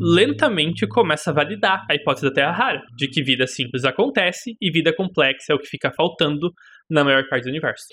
lentamente 0.00 0.86
começa 0.86 1.30
a 1.30 1.34
validar 1.34 1.84
a 1.90 1.94
hipótese 1.94 2.26
da 2.26 2.32
Terra 2.32 2.52
rara, 2.52 2.82
de 2.96 3.08
que 3.08 3.22
vida 3.22 3.46
simples 3.46 3.84
acontece 3.84 4.56
e 4.60 4.70
vida 4.70 4.94
complexa 4.94 5.52
é 5.52 5.54
o 5.54 5.58
que 5.58 5.68
fica 5.68 5.90
faltando 5.90 6.52
na 6.88 7.04
maior 7.04 7.28
parte 7.28 7.44
do 7.44 7.50
universo. 7.50 7.86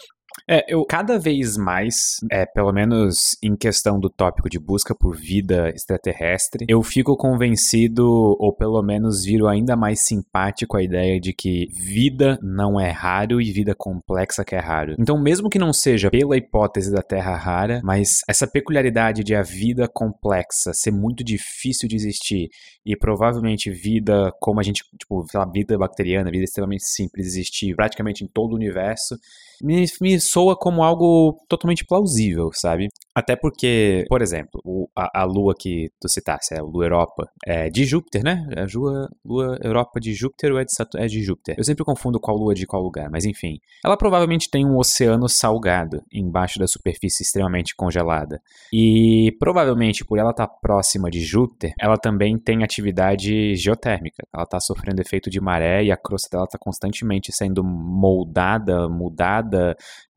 É, 0.48 0.66
eu 0.68 0.86
cada 0.86 1.18
vez 1.18 1.58
mais, 1.58 2.18
é, 2.32 2.46
pelo 2.46 2.72
menos 2.72 3.38
em 3.42 3.56
questão 3.56 4.00
do 4.00 4.10
tópico 4.10 4.50
de 4.50 4.60
busca 4.60 4.94
por 4.94 5.16
vida 5.16 5.70
extraterrestre, 5.70 6.66
eu 6.68 6.82
fico 6.84 7.16
convencido, 7.16 8.06
ou 8.40 8.54
pelo 8.54 8.82
menos 8.82 9.24
viro 9.24 9.48
ainda 9.48 9.76
mais 9.76 10.06
simpático 10.06 10.78
à 10.78 10.84
ideia 10.84 11.20
de 11.20 11.34
que 11.34 11.68
vida 11.72 12.38
não 12.42 12.80
é 12.80 12.90
raro 12.90 13.42
e 13.42 13.52
vida 13.52 13.74
complexa 13.76 14.44
que 14.44 14.56
é 14.56 14.60
raro. 14.60 14.96
Então, 15.00 15.18
mesmo 15.22 15.50
que 15.50 15.60
não 15.60 15.72
seja 15.72 16.10
pela 16.10 16.38
hipótese 16.38 16.92
da 16.92 17.02
Terra 17.02 17.36
rara, 17.36 17.82
mas 17.84 18.22
essa 18.28 18.48
peculiaridade 18.48 19.24
de 19.24 19.36
a 19.36 19.42
vida 19.42 19.88
complexa 19.88 20.72
ser 20.74 20.92
muito 20.92 21.24
difícil 21.24 21.88
de 21.88 21.96
existir 21.96 22.50
e 22.86 22.96
provavelmente 22.96 23.72
vida 23.72 24.32
como 24.40 24.60
a 24.60 24.64
gente, 24.64 24.84
tipo, 25.00 25.26
sei 25.30 25.40
lá, 25.40 25.46
vida 25.46 25.78
bacteriana, 25.78 26.32
vida 26.32 26.44
extremamente 26.44 26.86
simples 26.86 27.28
existir 27.28 27.76
praticamente 27.76 28.24
em 28.24 28.28
todo 28.28 28.54
o 28.54 28.56
universo, 28.56 29.16
me, 29.62 29.86
me 30.02 30.20
soa 30.20 30.58
como 30.58 30.84
algo 30.84 31.38
totalmente 31.48 31.86
plausível, 31.86 32.50
sabe? 32.54 32.88
Até 33.16 33.36
porque, 33.36 34.06
por 34.10 34.22
exemplo, 34.22 34.60
o, 34.66 34.88
a, 34.96 35.22
a, 35.22 35.24
lua 35.24 35.54
que 35.58 35.92
tu 36.00 36.10
citasse, 36.10 36.56
é 36.56 36.60
a 36.60 36.64
lua 36.64 36.86
Europa, 36.86 37.30
é 37.46 37.70
de 37.70 37.86
Júpiter, 37.86 38.24
né? 38.24 38.48
A 38.58 38.66
lua, 38.76 39.10
lua 39.24 39.60
Europa 39.62 40.00
de 40.00 40.14
Júpiter 40.14 40.52
ou 40.52 40.60
é 40.60 40.66
de, 40.66 40.74
Saturno? 40.74 41.06
é 41.06 41.08
de 41.08 41.22
Júpiter? 41.22 41.56
Eu 41.58 41.64
sempre 41.64 41.86
confundo 41.86 42.20
qual 42.20 42.36
lua 42.36 42.54
é 42.54 42.56
de 42.56 42.66
qual 42.66 42.82
lugar, 42.82 43.10
mas 43.12 43.24
enfim. 43.24 43.60
Ela 43.86 43.96
provavelmente 43.96 44.50
tem 44.50 44.66
um 44.66 44.78
oceano 44.78 45.30
salgado 45.30 46.02
embaixo 46.12 46.58
da 46.58 46.66
superfície 46.66 47.22
extremamente 47.22 47.76
congelada. 47.76 48.42
E 48.74 49.36
provavelmente, 49.40 50.04
por 50.04 50.18
ela 50.18 50.32
estar 50.32 50.48
tá 50.48 50.54
próxima 50.60 51.12
de 51.12 51.22
Júpiter, 51.22 51.74
ela 51.80 51.98
também 51.98 52.38
tem 52.40 52.64
atividade 52.64 53.56
geotérmica. 53.56 54.26
Ela 54.34 54.44
está 54.44 54.60
sofrendo 54.60 55.02
efeito 55.02 55.30
de 55.30 55.40
maré 55.40 55.84
e 55.84 55.92
a 55.92 55.98
crosta 55.98 56.30
dela 56.32 56.46
está 56.46 56.58
constantemente 56.58 57.32
sendo 57.32 57.64
moldada, 57.64 58.90
mudada, 58.90 59.43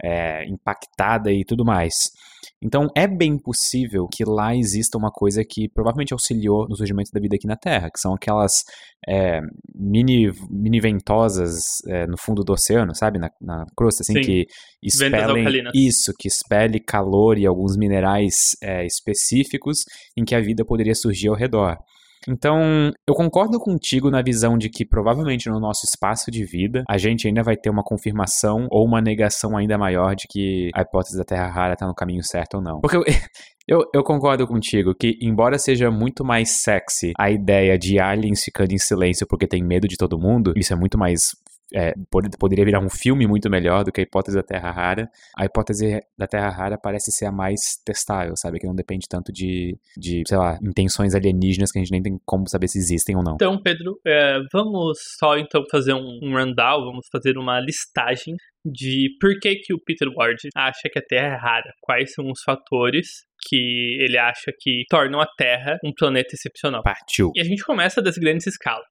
é, 0.03 0.45
impactada 0.49 1.33
e 1.33 1.45
tudo 1.45 1.65
mais. 1.65 1.95
Então 2.63 2.89
é 2.97 3.07
bem 3.07 3.39
possível 3.39 4.09
que 4.11 4.25
lá 4.25 4.55
exista 4.55 4.97
uma 4.97 5.11
coisa 5.11 5.45
que 5.45 5.69
provavelmente 5.69 6.13
auxiliou 6.13 6.67
no 6.69 6.77
surgimento 6.77 7.11
da 7.13 7.21
vida 7.21 7.37
aqui 7.37 7.47
na 7.47 7.57
Terra, 7.57 7.91
que 7.91 8.01
são 8.01 8.15
aquelas 8.15 8.65
é, 9.07 9.41
mini, 9.75 10.33
mini 10.51 10.81
ventosas 10.81 11.55
é, 11.87 12.07
no 12.07 12.17
fundo 12.17 12.43
do 12.43 12.53
oceano, 12.53 12.95
sabe? 12.95 13.19
Na, 13.19 13.31
na 13.41 13.65
crosta, 13.77 14.03
assim, 14.03 14.15
Sim. 14.15 14.21
que 14.21 14.47
expelem 14.83 15.65
isso, 15.75 16.13
que 16.19 16.29
expele 16.29 16.81
calor 16.81 17.39
e 17.39 17.47
alguns 17.47 17.77
minerais 17.77 18.57
é, 18.63 18.87
específicos 18.87 19.85
em 20.17 20.25
que 20.25 20.35
a 20.35 20.41
vida 20.41 20.65
poderia 20.65 20.95
surgir 20.95 21.29
ao 21.29 21.37
redor. 21.37 21.77
Então, 22.29 22.91
eu 23.07 23.15
concordo 23.15 23.59
contigo 23.59 24.11
na 24.11 24.23
visão 24.23 24.59
de 24.59 24.69
que 24.69 24.85
provavelmente 24.85 25.49
no 25.49 25.61
nosso 25.61 25.85
espaço 25.85 26.31
de 26.31 26.45
vida 26.45 26.83
a 26.89 26.99
gente 26.99 27.27
ainda 27.29 27.43
vai 27.43 27.57
ter 27.57 27.71
uma 27.71 27.83
confirmação 27.83 28.67
ou 28.71 28.85
uma 28.85 29.01
negação 29.01 29.57
ainda 29.57 29.79
maior 29.79 30.15
de 30.15 30.27
que 30.29 30.71
a 30.75 30.83
hipótese 30.83 31.17
da 31.17 31.25
Terra 31.25 31.49
rara 31.49 31.75
está 31.75 31.87
no 31.87 31.95
caminho 31.95 32.23
certo 32.25 32.55
ou 32.55 32.63
não. 32.63 32.81
Porque 32.81 32.97
eu, 32.97 33.05
eu, 33.69 33.81
eu, 33.95 34.03
concordo 34.03 34.47
contigo 34.47 34.95
que, 34.95 35.19
embora 35.21 35.59
seja 35.59 35.91
muito 35.91 36.25
mais 36.25 36.63
sexy 36.63 37.13
a 37.19 37.31
ideia 37.31 37.79
de 37.79 37.99
aliens 37.99 38.43
ficando 38.43 38.73
em 38.73 38.79
silêncio 38.79 39.27
porque 39.29 39.47
tem 39.47 39.63
medo 39.63 39.87
de 39.87 39.97
todo 39.97 40.19
mundo, 40.19 40.53
isso 40.57 40.73
é 40.73 40.77
muito 40.77 40.99
mais 40.99 41.31
é, 41.75 41.95
poderia 42.39 42.65
virar 42.65 42.81
um 42.81 42.89
filme 42.89 43.27
muito 43.27 43.51
melhor 43.51 43.85
do 43.85 43.93
que 43.93 44.01
a 44.01 44.05
hipótese 44.05 44.37
da 44.37 44.43
Terra 44.43 44.71
rara. 44.71 45.09
A 45.37 45.45
hipótese 45.45 46.01
da 46.17 46.27
Terra 46.27 46.49
rara 46.49 46.79
parece 46.79 47.11
ser 47.13 47.27
a 47.27 47.33
mais 47.33 47.77
testável, 47.85 48.35
sabe? 48.37 48.59
Que 48.59 48.67
não 48.67 48.75
depende 48.75 49.07
tanto 49.09 49.33
de, 49.33 49.77
de 49.97 50.23
sei 50.27 50.37
lá, 50.37 50.59
intenções 50.63 51.15
alienígenas 51.15 51.73
que 51.73 51.79
a 51.79 51.83
gente 51.83 51.91
nem 51.91 52.03
tem 52.03 52.21
como 52.25 52.49
saber 52.49 52.69
se 52.69 52.79
existem 52.79 53.17
ou 53.17 53.23
não. 53.23 53.35
Então, 53.35 53.61
Pedro, 53.61 53.99
é, 54.07 54.39
vamos 54.53 54.99
só 55.19 55.37
então 55.37 55.65
fazer 55.71 55.95
um, 55.95 56.19
um 56.23 56.37
rundown, 56.37 56.85
vamos 56.85 57.07
fazer 57.11 57.37
uma 57.37 57.61
listagem 57.61 58.37
de 58.65 59.11
por 59.21 59.39
que, 59.41 59.57
que 59.57 59.73
o 59.73 59.81
Peter 59.81 60.09
Ward 60.09 60.49
acha 60.55 60.89
que 60.91 60.99
a 60.99 61.03
Terra 61.03 61.35
é 61.35 61.39
rara, 61.39 61.73
quais 61.81 62.13
são 62.13 62.31
os 62.31 62.43
fatores 62.43 63.25
que 63.49 63.99
ele 64.01 64.19
acha 64.19 64.53
que 64.59 64.85
tornam 64.89 65.21
a 65.21 65.27
Terra 65.37 65.79
um 65.85 65.93
planeta 65.93 66.35
excepcional. 66.35 66.83
Partiu. 66.83 67.31
E 67.35 67.41
a 67.41 67.45
gente 67.45 67.65
começa 67.65 68.03
das 68.03 68.19
grandes 68.19 68.47
escalas. 68.47 68.87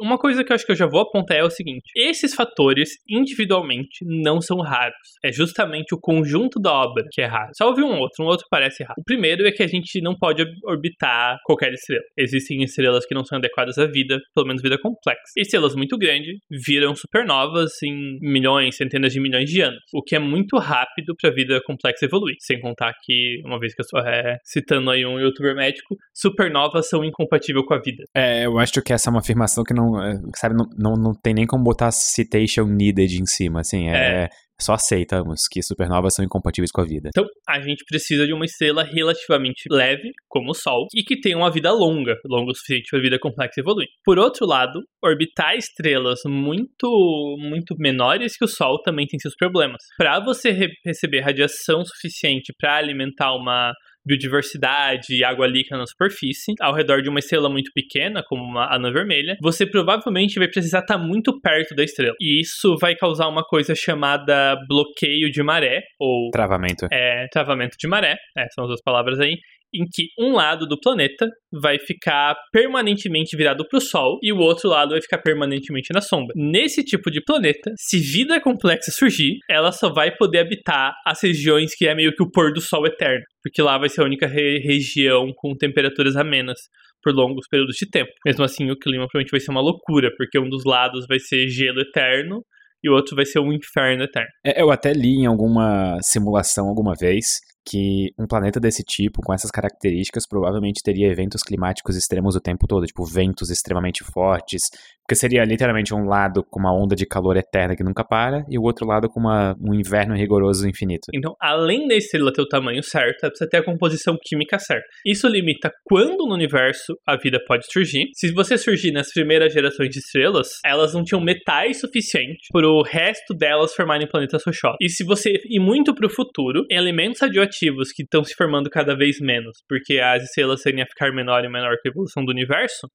Uma 0.00 0.18
coisa 0.18 0.44
que 0.44 0.52
eu 0.52 0.54
acho 0.54 0.66
que 0.66 0.72
eu 0.72 0.76
já 0.76 0.86
vou 0.86 1.00
apontar 1.00 1.38
é 1.38 1.44
o 1.44 1.50
seguinte: 1.50 1.84
esses 1.96 2.34
fatores 2.34 2.90
individualmente 3.08 4.04
não 4.04 4.40
são 4.40 4.58
raros. 4.58 4.96
É 5.24 5.32
justamente 5.32 5.94
o 5.94 5.98
conjunto 5.98 6.60
da 6.60 6.72
obra 6.72 7.04
que 7.10 7.22
é 7.22 7.26
raro. 7.26 7.50
Só 7.56 7.68
houve 7.68 7.82
um 7.82 7.98
outro, 7.98 8.24
um 8.24 8.26
outro 8.26 8.46
parece 8.50 8.82
raro. 8.82 8.96
O 8.98 9.04
primeiro 9.04 9.46
é 9.46 9.52
que 9.52 9.62
a 9.62 9.66
gente 9.66 10.00
não 10.00 10.14
pode 10.16 10.44
orbitar 10.64 11.38
qualquer 11.44 11.72
estrela. 11.72 12.02
Existem 12.18 12.62
estrelas 12.62 13.06
que 13.06 13.14
não 13.14 13.24
são 13.24 13.38
adequadas 13.38 13.78
à 13.78 13.86
vida, 13.86 14.18
pelo 14.34 14.46
menos 14.46 14.62
vida 14.62 14.78
complexa. 14.78 15.20
Estrelas 15.36 15.74
muito 15.74 15.96
grandes 15.96 16.38
viram 16.66 16.94
supernovas 16.94 17.72
em 17.82 18.18
milhões, 18.20 18.76
centenas 18.76 19.12
de 19.12 19.20
milhões 19.20 19.48
de 19.48 19.60
anos, 19.60 19.80
o 19.94 20.02
que 20.02 20.16
é 20.16 20.18
muito 20.18 20.58
rápido 20.58 21.14
para 21.20 21.30
a 21.30 21.34
vida 21.34 21.60
complexa 21.64 22.04
evoluir. 22.04 22.36
Sem 22.40 22.60
contar 22.60 22.92
que, 23.02 23.40
uma 23.44 23.58
vez 23.58 23.74
que 23.74 23.80
eu 23.80 23.84
estou 23.84 24.00
é, 24.00 24.38
citando 24.44 24.90
aí 24.90 25.06
um 25.06 25.18
youtuber 25.18 25.54
médico, 25.54 25.96
supernovas 26.12 26.88
são 26.88 27.04
incompatíveis 27.04 27.64
com 27.66 27.74
a 27.74 27.80
vida. 27.80 28.04
É, 28.14 28.46
eu 28.46 28.58
acho 28.58 28.82
que 28.82 28.92
essa 28.92 29.08
é 29.08 29.10
uma 29.10 29.20
afirmação 29.20 29.53
que 29.62 29.74
não, 29.74 30.02
é, 30.02 30.18
sabe, 30.36 30.54
não, 30.56 30.66
não, 30.76 30.92
não 30.94 31.12
tem 31.14 31.34
nem 31.34 31.46
como 31.46 31.62
botar 31.62 31.90
citation 31.92 32.64
needed 32.64 33.20
em 33.20 33.26
cima, 33.26 33.60
assim, 33.60 33.88
é, 33.88 34.24
é. 34.24 34.28
Só 34.60 34.74
aceitamos 34.74 35.42
que 35.50 35.62
supernovas 35.62 36.14
são 36.14 36.24
incompatíveis 36.24 36.70
com 36.70 36.80
a 36.80 36.84
vida. 36.84 37.08
Então, 37.08 37.26
a 37.48 37.60
gente 37.60 37.84
precisa 37.84 38.24
de 38.24 38.32
uma 38.32 38.44
estrela 38.44 38.84
relativamente 38.84 39.64
leve, 39.68 40.12
como 40.28 40.52
o 40.52 40.54
Sol, 40.54 40.86
e 40.94 41.02
que 41.02 41.20
tenha 41.20 41.36
uma 41.36 41.50
vida 41.50 41.72
longa, 41.72 42.14
longa 42.24 42.52
o 42.52 42.54
suficiente 42.54 42.88
para 42.88 42.98
a 43.00 43.02
vida 43.02 43.18
complexa 43.18 43.60
evoluir. 43.60 43.88
Por 44.04 44.18
outro 44.18 44.46
lado, 44.46 44.80
orbitar 45.02 45.56
estrelas 45.56 46.20
muito, 46.24 47.36
muito 47.38 47.74
menores 47.78 48.36
que 48.36 48.44
o 48.44 48.48
Sol 48.48 48.80
também 48.80 49.06
tem 49.06 49.18
seus 49.18 49.34
problemas. 49.34 49.82
Para 49.98 50.20
você 50.20 50.50
re 50.52 50.68
receber 50.84 51.20
radiação 51.20 51.84
suficiente 51.84 52.52
para 52.56 52.76
alimentar 52.76 53.34
uma 53.34 53.72
biodiversidade 54.04 55.14
e 55.14 55.24
água 55.24 55.46
líquida 55.46 55.76
na 55.76 55.86
superfície, 55.86 56.54
ao 56.60 56.74
redor 56.74 57.02
de 57.02 57.08
uma 57.08 57.18
estrela 57.18 57.48
muito 57.48 57.70
pequena, 57.74 58.22
como 58.26 58.42
uma 58.42 58.74
anã 58.74 58.92
vermelha, 58.92 59.36
você 59.40 59.66
provavelmente 59.66 60.38
vai 60.38 60.48
precisar 60.48 60.80
estar 60.80 60.98
muito 60.98 61.40
perto 61.40 61.74
da 61.74 61.82
estrela. 61.82 62.14
E 62.20 62.40
isso 62.40 62.76
vai 62.80 62.94
causar 62.94 63.28
uma 63.28 63.42
coisa 63.42 63.74
chamada 63.74 64.56
bloqueio 64.68 65.30
de 65.30 65.42
maré, 65.42 65.82
ou. 65.98 66.30
Travamento. 66.30 66.86
É, 66.92 67.26
travamento 67.32 67.76
de 67.78 67.88
maré, 67.88 68.16
é, 68.36 68.46
são 68.54 68.64
as 68.64 68.68
duas 68.68 68.82
palavras 68.82 69.20
aí 69.20 69.36
em 69.74 69.84
que 69.90 70.08
um 70.18 70.32
lado 70.32 70.66
do 70.66 70.78
planeta 70.78 71.28
vai 71.52 71.78
ficar 71.78 72.36
permanentemente 72.52 73.36
virado 73.36 73.66
para 73.68 73.78
o 73.78 73.80
Sol 73.80 74.18
e 74.22 74.32
o 74.32 74.38
outro 74.38 74.68
lado 74.68 74.90
vai 74.90 75.02
ficar 75.02 75.18
permanentemente 75.18 75.92
na 75.92 76.00
sombra. 76.00 76.32
Nesse 76.36 76.84
tipo 76.84 77.10
de 77.10 77.22
planeta, 77.22 77.72
se 77.76 77.98
vida 77.98 78.40
complexa 78.40 78.90
surgir, 78.90 79.38
ela 79.50 79.72
só 79.72 79.92
vai 79.92 80.14
poder 80.14 80.38
habitar 80.38 80.94
as 81.06 81.22
regiões 81.22 81.74
que 81.74 81.86
é 81.86 81.94
meio 81.94 82.14
que 82.14 82.22
o 82.22 82.30
pôr 82.30 82.52
do 82.52 82.60
Sol 82.60 82.86
eterno, 82.86 83.24
porque 83.42 83.60
lá 83.60 83.78
vai 83.78 83.88
ser 83.88 84.02
a 84.02 84.04
única 84.04 84.26
re 84.26 84.58
região 84.58 85.32
com 85.36 85.54
temperaturas 85.56 86.16
amenas 86.16 86.58
por 87.02 87.14
longos 87.14 87.46
períodos 87.48 87.76
de 87.76 87.88
tempo. 87.88 88.10
Mesmo 88.24 88.44
assim, 88.44 88.70
o 88.70 88.78
clima 88.78 89.06
provavelmente 89.06 89.30
vai 89.30 89.40
ser 89.40 89.50
uma 89.50 89.60
loucura, 89.60 90.10
porque 90.16 90.38
um 90.38 90.48
dos 90.48 90.64
lados 90.64 91.06
vai 91.06 91.18
ser 91.18 91.48
gelo 91.48 91.80
eterno 91.80 92.42
e 92.82 92.90
o 92.90 92.94
outro 92.94 93.16
vai 93.16 93.24
ser 93.24 93.40
um 93.40 93.52
inferno 93.52 94.04
eterno. 94.04 94.28
É, 94.44 94.60
eu 94.60 94.70
até 94.70 94.92
li 94.92 95.20
em 95.20 95.26
alguma 95.26 95.98
simulação 96.02 96.68
alguma 96.68 96.94
vez 96.98 97.40
que 97.66 98.12
um 98.18 98.26
planeta 98.26 98.60
desse 98.60 98.82
tipo, 98.82 99.22
com 99.22 99.32
essas 99.32 99.50
características, 99.50 100.26
provavelmente 100.28 100.82
teria 100.82 101.10
eventos 101.10 101.42
climáticos 101.42 101.96
extremos 101.96 102.36
o 102.36 102.40
tempo 102.40 102.66
todo, 102.66 102.86
tipo 102.86 103.04
ventos 103.04 103.50
extremamente 103.50 104.04
fortes, 104.04 104.62
porque 105.04 105.14
seria 105.14 105.44
literalmente 105.44 105.94
um 105.94 106.06
lado 106.06 106.42
com 106.42 106.58
uma 106.58 106.74
onda 106.74 106.96
de 106.96 107.06
calor 107.06 107.36
eterna 107.36 107.76
que 107.76 107.84
nunca 107.84 108.02
para, 108.02 108.44
e 108.48 108.58
o 108.58 108.62
outro 108.62 108.86
lado 108.86 109.08
com 109.08 109.20
uma, 109.20 109.54
um 109.60 109.74
inverno 109.74 110.16
rigoroso 110.16 110.66
infinito. 110.68 111.08
Então, 111.14 111.36
além 111.38 111.86
da 111.86 111.94
estrela 111.94 112.32
ter 112.32 112.40
o 112.40 112.48
tamanho 112.48 112.82
certo, 112.82 113.24
é 113.24 113.28
precisa 113.28 113.48
ter 113.48 113.58
a 113.58 113.64
composição 113.64 114.16
química 114.22 114.58
certa. 114.58 114.86
Isso 115.04 115.28
limita 115.28 115.70
quando 115.84 116.26
no 116.26 116.34
universo 116.34 116.94
a 117.06 117.16
vida 117.16 117.38
pode 117.46 117.66
surgir. 117.70 118.06
Se 118.14 118.32
você 118.32 118.56
surgir 118.56 118.92
nas 118.92 119.12
primeiras 119.12 119.52
gerações 119.52 119.90
de 119.90 119.98
estrelas, 119.98 120.48
elas 120.64 120.94
não 120.94 121.04
tinham 121.04 121.22
metais 121.22 121.80
suficientes 121.80 122.48
para 122.50 122.66
o 122.66 122.82
resto 122.82 123.34
delas 123.34 123.74
formarem 123.74 124.08
planetas 124.08 124.42
rochosos. 124.44 124.78
E 124.80 124.88
se 124.88 125.04
você 125.04 125.34
ir 125.50 125.60
muito 125.60 125.94
para 125.94 126.06
o 126.06 126.10
futuro, 126.10 126.64
elementos 126.70 127.20
radioativos 127.20 127.92
que 127.92 128.04
estão 128.04 128.24
se 128.24 128.34
formando 128.34 128.70
cada 128.70 128.96
vez 128.96 129.20
menos, 129.20 129.58
porque 129.68 129.98
as 129.98 130.22
estrelas 130.22 130.62
tendem 130.62 130.82
a 130.82 130.86
ficar 130.86 131.12
menor 131.12 131.44
e 131.44 131.48
menor 131.50 131.76
com 131.82 131.88
a 131.88 131.90
evolução 131.90 132.24
do 132.24 132.32
universo, 132.32 132.88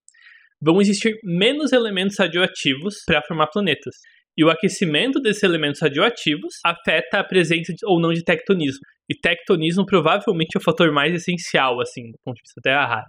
vão 0.62 0.82
existir 0.82 1.17
menos 1.24 1.72
elementos 1.72 2.17
radioativos 2.17 3.04
para 3.06 3.22
formar 3.22 3.48
planetas. 3.48 3.95
E 4.38 4.43
o 4.43 4.50
aquecimento 4.50 5.19
desses 5.19 5.43
elementos 5.43 5.82
radioativos 5.82 6.56
afeta 6.65 7.19
a 7.19 7.24
presença 7.24 7.74
de, 7.74 7.86
ou 7.86 8.00
não 8.00 8.13
de 8.13 8.24
tectonismo. 8.24 8.80
E 9.10 9.15
tectonismo 9.15 9.86
provavelmente 9.86 10.56
é 10.56 10.60
o 10.60 10.63
fator 10.63 10.91
mais 10.91 11.13
essencial, 11.13 11.82
assim, 11.82 12.12
do 12.12 12.17
ponto 12.24 12.36
de 12.36 12.41
vista 12.43 12.62
da 12.63 12.72
Terra. 12.72 13.04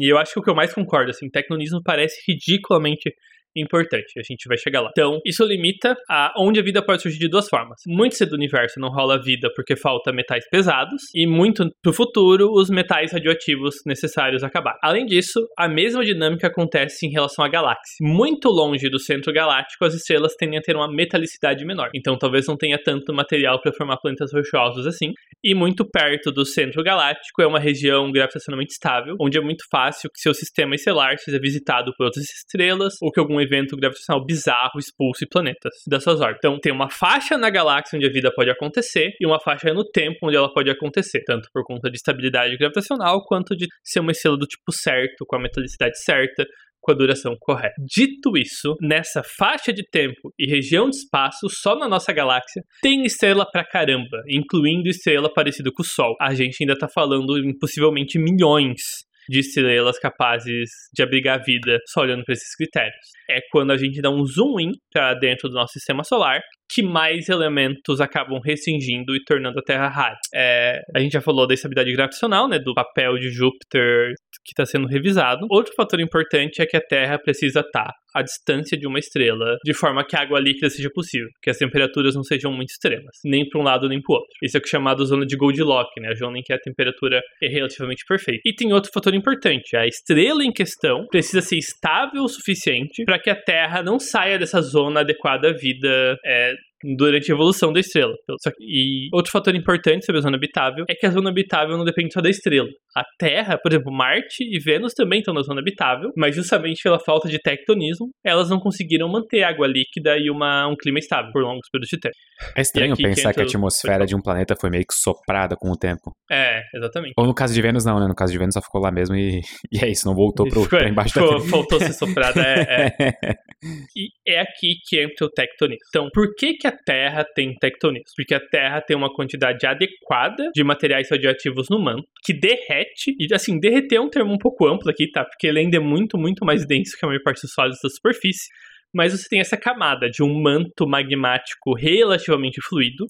E 0.00 0.10
eu 0.10 0.16
acho 0.16 0.32
que 0.32 0.40
o 0.40 0.42
que 0.42 0.50
eu 0.50 0.54
mais 0.54 0.72
concordo, 0.72 1.10
assim, 1.10 1.28
tectonismo 1.28 1.82
parece 1.84 2.16
ridiculamente 2.26 3.12
importante. 3.60 4.18
A 4.18 4.22
gente 4.22 4.46
vai 4.46 4.56
chegar 4.56 4.80
lá. 4.80 4.90
Então, 4.90 5.20
isso 5.24 5.44
limita 5.44 5.96
a 6.08 6.32
onde 6.38 6.60
a 6.60 6.62
vida 6.62 6.82
pode 6.82 7.02
surgir 7.02 7.18
de 7.18 7.28
duas 7.28 7.48
formas. 7.48 7.80
Muito 7.86 8.16
cedo 8.16 8.30
do 8.30 8.36
universo 8.36 8.80
não 8.80 8.88
rola 8.88 9.20
vida 9.20 9.50
porque 9.54 9.76
falta 9.76 10.12
metais 10.12 10.44
pesados, 10.50 11.02
e 11.14 11.26
muito 11.26 11.68
pro 11.82 11.92
futuro 11.92 12.50
os 12.52 12.70
metais 12.70 13.12
radioativos 13.12 13.76
necessários 13.86 14.42
acabar. 14.42 14.76
Além 14.82 15.06
disso, 15.06 15.46
a 15.58 15.68
mesma 15.68 16.04
dinâmica 16.04 16.48
acontece 16.48 17.06
em 17.06 17.10
relação 17.10 17.44
à 17.44 17.48
galáxia. 17.48 17.96
Muito 18.00 18.48
longe 18.48 18.88
do 18.88 18.98
centro 18.98 19.32
galáctico, 19.32 19.84
as 19.84 19.94
estrelas 19.94 20.34
tendem 20.36 20.58
a 20.58 20.62
ter 20.62 20.76
uma 20.76 20.90
metalicidade 20.90 21.64
menor. 21.64 21.90
Então, 21.94 22.16
talvez 22.18 22.46
não 22.46 22.56
tenha 22.56 22.78
tanto 22.82 23.12
material 23.14 23.60
para 23.60 23.72
formar 23.72 23.96
planetas 23.98 24.32
rochosos 24.32 24.86
assim. 24.86 25.12
E 25.42 25.54
muito 25.54 25.88
perto 25.88 26.32
do 26.32 26.44
centro 26.44 26.82
galáctico 26.82 27.42
é 27.42 27.46
uma 27.46 27.60
região 27.60 28.10
gravitacionalmente 28.10 28.72
estável, 28.72 29.16
onde 29.20 29.38
é 29.38 29.40
muito 29.40 29.64
fácil 29.70 30.10
que 30.12 30.20
seu 30.20 30.34
sistema 30.34 30.74
estelar 30.74 31.16
seja 31.18 31.38
visitado 31.38 31.92
por 31.96 32.06
outras 32.06 32.24
estrelas 32.24 32.94
ou 33.00 33.10
que 33.10 33.20
algum 33.20 33.40
evento 33.48 33.76
gravitacional 33.76 34.24
bizarro 34.24 34.78
expulse 34.78 35.26
planetas 35.26 35.72
das 35.86 36.02
suas. 36.02 36.20
Então, 36.36 36.58
tem 36.60 36.72
uma 36.72 36.88
faixa 36.90 37.36
na 37.36 37.50
galáxia 37.50 37.96
onde 37.96 38.06
a 38.06 38.12
vida 38.12 38.32
pode 38.34 38.50
acontecer 38.50 39.12
e 39.20 39.26
uma 39.26 39.40
faixa 39.40 39.72
no 39.72 39.84
tempo 39.84 40.18
onde 40.24 40.36
ela 40.36 40.52
pode 40.52 40.70
acontecer, 40.70 41.22
tanto 41.24 41.48
por 41.52 41.64
conta 41.64 41.90
de 41.90 41.96
estabilidade 41.96 42.56
gravitacional 42.56 43.24
quanto 43.24 43.56
de 43.56 43.66
ser 43.82 44.00
uma 44.00 44.12
estrela 44.12 44.36
do 44.36 44.46
tipo 44.46 44.72
certo, 44.72 45.24
com 45.26 45.36
a 45.36 45.40
metalicidade 45.40 45.98
certa, 46.02 46.46
com 46.80 46.92
a 46.92 46.94
duração 46.94 47.36
correta. 47.38 47.74
Dito 47.86 48.36
isso, 48.36 48.76
nessa 48.80 49.22
faixa 49.22 49.72
de 49.72 49.82
tempo 49.90 50.32
e 50.38 50.46
região 50.46 50.88
de 50.88 50.96
espaço, 50.96 51.48
só 51.50 51.76
na 51.76 51.88
nossa 51.88 52.12
galáxia, 52.12 52.62
tem 52.80 53.04
estrela 53.04 53.46
pra 53.50 53.64
caramba, 53.64 54.22
incluindo 54.28 54.88
estrela 54.88 55.32
parecida 55.32 55.70
com 55.72 55.82
o 55.82 55.86
Sol. 55.86 56.16
A 56.20 56.34
gente 56.34 56.56
ainda 56.60 56.78
tá 56.78 56.88
falando 56.88 57.38
em 57.38 57.56
possivelmente 57.58 58.18
milhões 58.18 58.80
de 59.28 59.40
estrelas 59.40 59.98
capazes 59.98 60.70
de 60.94 61.02
abrigar 61.02 61.44
vida 61.44 61.78
só 61.86 62.00
olhando 62.00 62.24
para 62.24 62.32
esses 62.32 62.54
critérios. 62.56 63.17
É 63.28 63.40
quando 63.50 63.72
a 63.72 63.76
gente 63.76 64.00
dá 64.00 64.10
um 64.10 64.24
zoom 64.24 64.60
in 64.60 64.72
para 64.92 65.14
dentro 65.14 65.48
do 65.48 65.54
nosso 65.54 65.72
sistema 65.72 66.04
solar 66.04 66.40
que 66.70 66.82
mais 66.82 67.28
elementos 67.28 68.00
acabam 68.00 68.38
restringindo 68.44 69.16
e 69.16 69.24
tornando 69.24 69.58
a 69.58 69.62
Terra 69.62 69.88
rara. 69.88 70.18
É, 70.34 70.80
a 70.94 71.00
gente 71.00 71.12
já 71.12 71.20
falou 71.20 71.46
da 71.46 71.54
estabilidade 71.54 71.92
gravitacional, 71.92 72.46
né, 72.46 72.58
do 72.58 72.74
papel 72.74 73.18
de 73.18 73.30
Júpiter 73.30 74.12
que 74.44 74.52
está 74.52 74.66
sendo 74.66 74.86
revisado. 74.86 75.46
Outro 75.50 75.72
fator 75.74 76.00
importante 76.00 76.60
é 76.60 76.66
que 76.66 76.76
a 76.76 76.80
Terra 76.80 77.18
precisa 77.18 77.60
estar 77.60 77.92
à 78.14 78.22
distância 78.22 78.76
de 78.76 78.86
uma 78.86 78.98
estrela, 78.98 79.56
de 79.64 79.74
forma 79.74 80.04
que 80.04 80.16
a 80.16 80.20
água 80.20 80.40
líquida 80.40 80.70
seja 80.70 80.90
possível, 80.90 81.28
que 81.42 81.50
as 81.50 81.58
temperaturas 81.58 82.14
não 82.14 82.22
sejam 82.22 82.50
muito 82.50 82.70
extremas, 82.70 83.16
nem 83.24 83.46
para 83.48 83.60
um 83.60 83.62
lado 83.64 83.88
nem 83.88 84.00
para 84.00 84.12
o 84.12 84.16
outro. 84.16 84.30
Isso 84.42 84.56
é 84.56 84.58
o 84.58 84.62
que 84.62 84.68
é 84.68 84.70
chamado 84.70 85.04
zona 85.04 85.26
de 85.26 85.36
Goldilocks, 85.36 85.92
né, 86.00 86.08
a 86.10 86.14
zona 86.14 86.38
em 86.38 86.42
que 86.42 86.52
a 86.52 86.58
temperatura 86.58 87.20
é 87.42 87.48
relativamente 87.48 88.04
perfeita. 88.06 88.40
E 88.44 88.54
tem 88.54 88.72
outro 88.72 88.90
fator 88.92 89.14
importante, 89.14 89.76
a 89.76 89.86
estrela 89.86 90.42
em 90.42 90.52
questão 90.52 91.06
precisa 91.10 91.42
ser 91.42 91.58
estável 91.58 92.22
o 92.22 92.28
suficiente 92.28 93.04
para 93.04 93.17
que 93.18 93.30
a 93.30 93.36
Terra 93.36 93.82
não 93.82 93.98
saia 93.98 94.38
dessa 94.38 94.60
zona 94.60 95.00
adequada 95.00 95.50
à 95.50 95.52
vida 95.52 96.18
é, 96.24 96.54
durante 96.96 97.30
a 97.30 97.34
evolução 97.34 97.72
da 97.72 97.80
estrela. 97.80 98.14
E 98.60 99.08
outro 99.12 99.30
fator 99.32 99.54
importante 99.54 100.04
sobre 100.04 100.18
a 100.18 100.22
zona 100.22 100.36
habitável 100.36 100.84
é 100.88 100.94
que 100.94 101.06
a 101.06 101.10
zona 101.10 101.30
habitável 101.30 101.76
não 101.76 101.84
depende 101.84 102.12
só 102.12 102.20
da 102.20 102.30
estrela. 102.30 102.68
A 102.96 103.04
Terra, 103.18 103.58
por 103.58 103.72
exemplo, 103.72 103.92
Marte 103.92 104.42
e 104.42 104.58
Vênus 104.58 104.92
também 104.94 105.20
estão 105.20 105.34
na 105.34 105.42
zona 105.42 105.60
habitável, 105.60 106.10
mas 106.16 106.34
justamente 106.34 106.82
pela 106.82 106.98
falta 106.98 107.28
de 107.28 107.38
tectonismo, 107.38 108.10
elas 108.24 108.50
não 108.50 108.58
conseguiram 108.58 109.08
manter 109.08 109.42
água 109.42 109.66
líquida 109.66 110.16
e 110.18 110.30
uma, 110.30 110.66
um 110.68 110.76
clima 110.76 110.98
estável 110.98 111.30
por 111.32 111.42
longos 111.42 111.68
períodos 111.70 111.88
de 111.88 111.98
tempo. 111.98 112.14
É 112.56 112.60
estranho 112.60 112.96
pensar 112.96 113.34
que, 113.34 113.40
a 113.40 113.44
atmosfera 113.44 114.06
de 114.06 114.14
um 114.14 114.20
planeta 114.20 114.54
foi 114.58 114.70
meio 114.70 114.84
que 114.84 114.94
soprada 114.94 115.56
com 115.56 115.70
o 115.70 115.76
tempo. 115.76 116.12
É, 116.30 116.62
exatamente. 116.74 117.14
Ou 117.16 117.26
no 117.26 117.34
caso 117.34 117.54
de 117.54 117.60
Vênus, 117.60 117.84
não, 117.84 117.98
né? 117.98 118.06
No 118.06 118.14
caso 118.14 118.32
de 118.32 118.38
Vênus 118.38 118.54
só 118.54 118.62
ficou 118.62 118.80
lá 118.80 118.90
mesmo 118.90 119.16
e, 119.16 119.40
e 119.72 119.84
é 119.84 119.88
isso, 119.88 120.06
não 120.06 120.14
voltou 120.14 120.48
pro, 120.48 120.62
ficou, 120.62 120.78
pra 120.78 120.88
embaixo 120.88 121.14
ficou, 121.14 121.38
da. 121.38 121.48
Faltou 121.48 121.78
ser 121.80 121.92
soprada, 121.92 122.40
é, 122.40 122.92
é. 123.00 123.34
E 123.96 124.10
é 124.26 124.40
aqui 124.40 124.76
que 124.86 125.02
entra 125.02 125.26
o 125.26 125.30
tectonismo. 125.30 125.84
Então, 125.88 126.08
por 126.14 126.32
que, 126.36 126.54
que 126.54 126.67
a 126.68 126.72
Terra 126.72 127.24
tem 127.34 127.54
tectonismo? 127.54 128.12
Porque 128.16 128.34
a 128.34 128.40
Terra 128.40 128.80
tem 128.80 128.96
uma 128.96 129.12
quantidade 129.12 129.66
adequada 129.66 130.50
de 130.54 130.62
materiais 130.62 131.08
radioativos 131.10 131.68
no 131.70 131.78
manto, 131.78 132.06
que 132.24 132.32
derrete, 132.32 133.14
e 133.18 133.32
assim, 133.34 133.58
derreter 133.58 133.96
é 133.96 134.00
um 134.00 134.08
termo 134.08 134.32
um 134.32 134.38
pouco 134.38 134.66
amplo 134.66 134.90
aqui, 134.90 135.10
tá? 135.10 135.24
Porque 135.24 135.46
ele 135.46 135.60
ainda 135.60 135.76
é 135.76 135.80
muito, 135.80 136.16
muito 136.16 136.44
mais 136.44 136.66
denso 136.66 136.96
que 136.98 137.04
a 137.04 137.08
maior 137.08 137.22
parte 137.22 137.42
dos 137.42 137.52
sólidos 137.52 137.80
da 137.82 137.88
superfície, 137.88 138.48
mas 138.94 139.12
você 139.12 139.28
tem 139.28 139.40
essa 139.40 139.56
camada 139.56 140.08
de 140.08 140.22
um 140.22 140.40
manto 140.40 140.86
magmático 140.86 141.74
relativamente 141.74 142.60
fluido. 142.62 143.06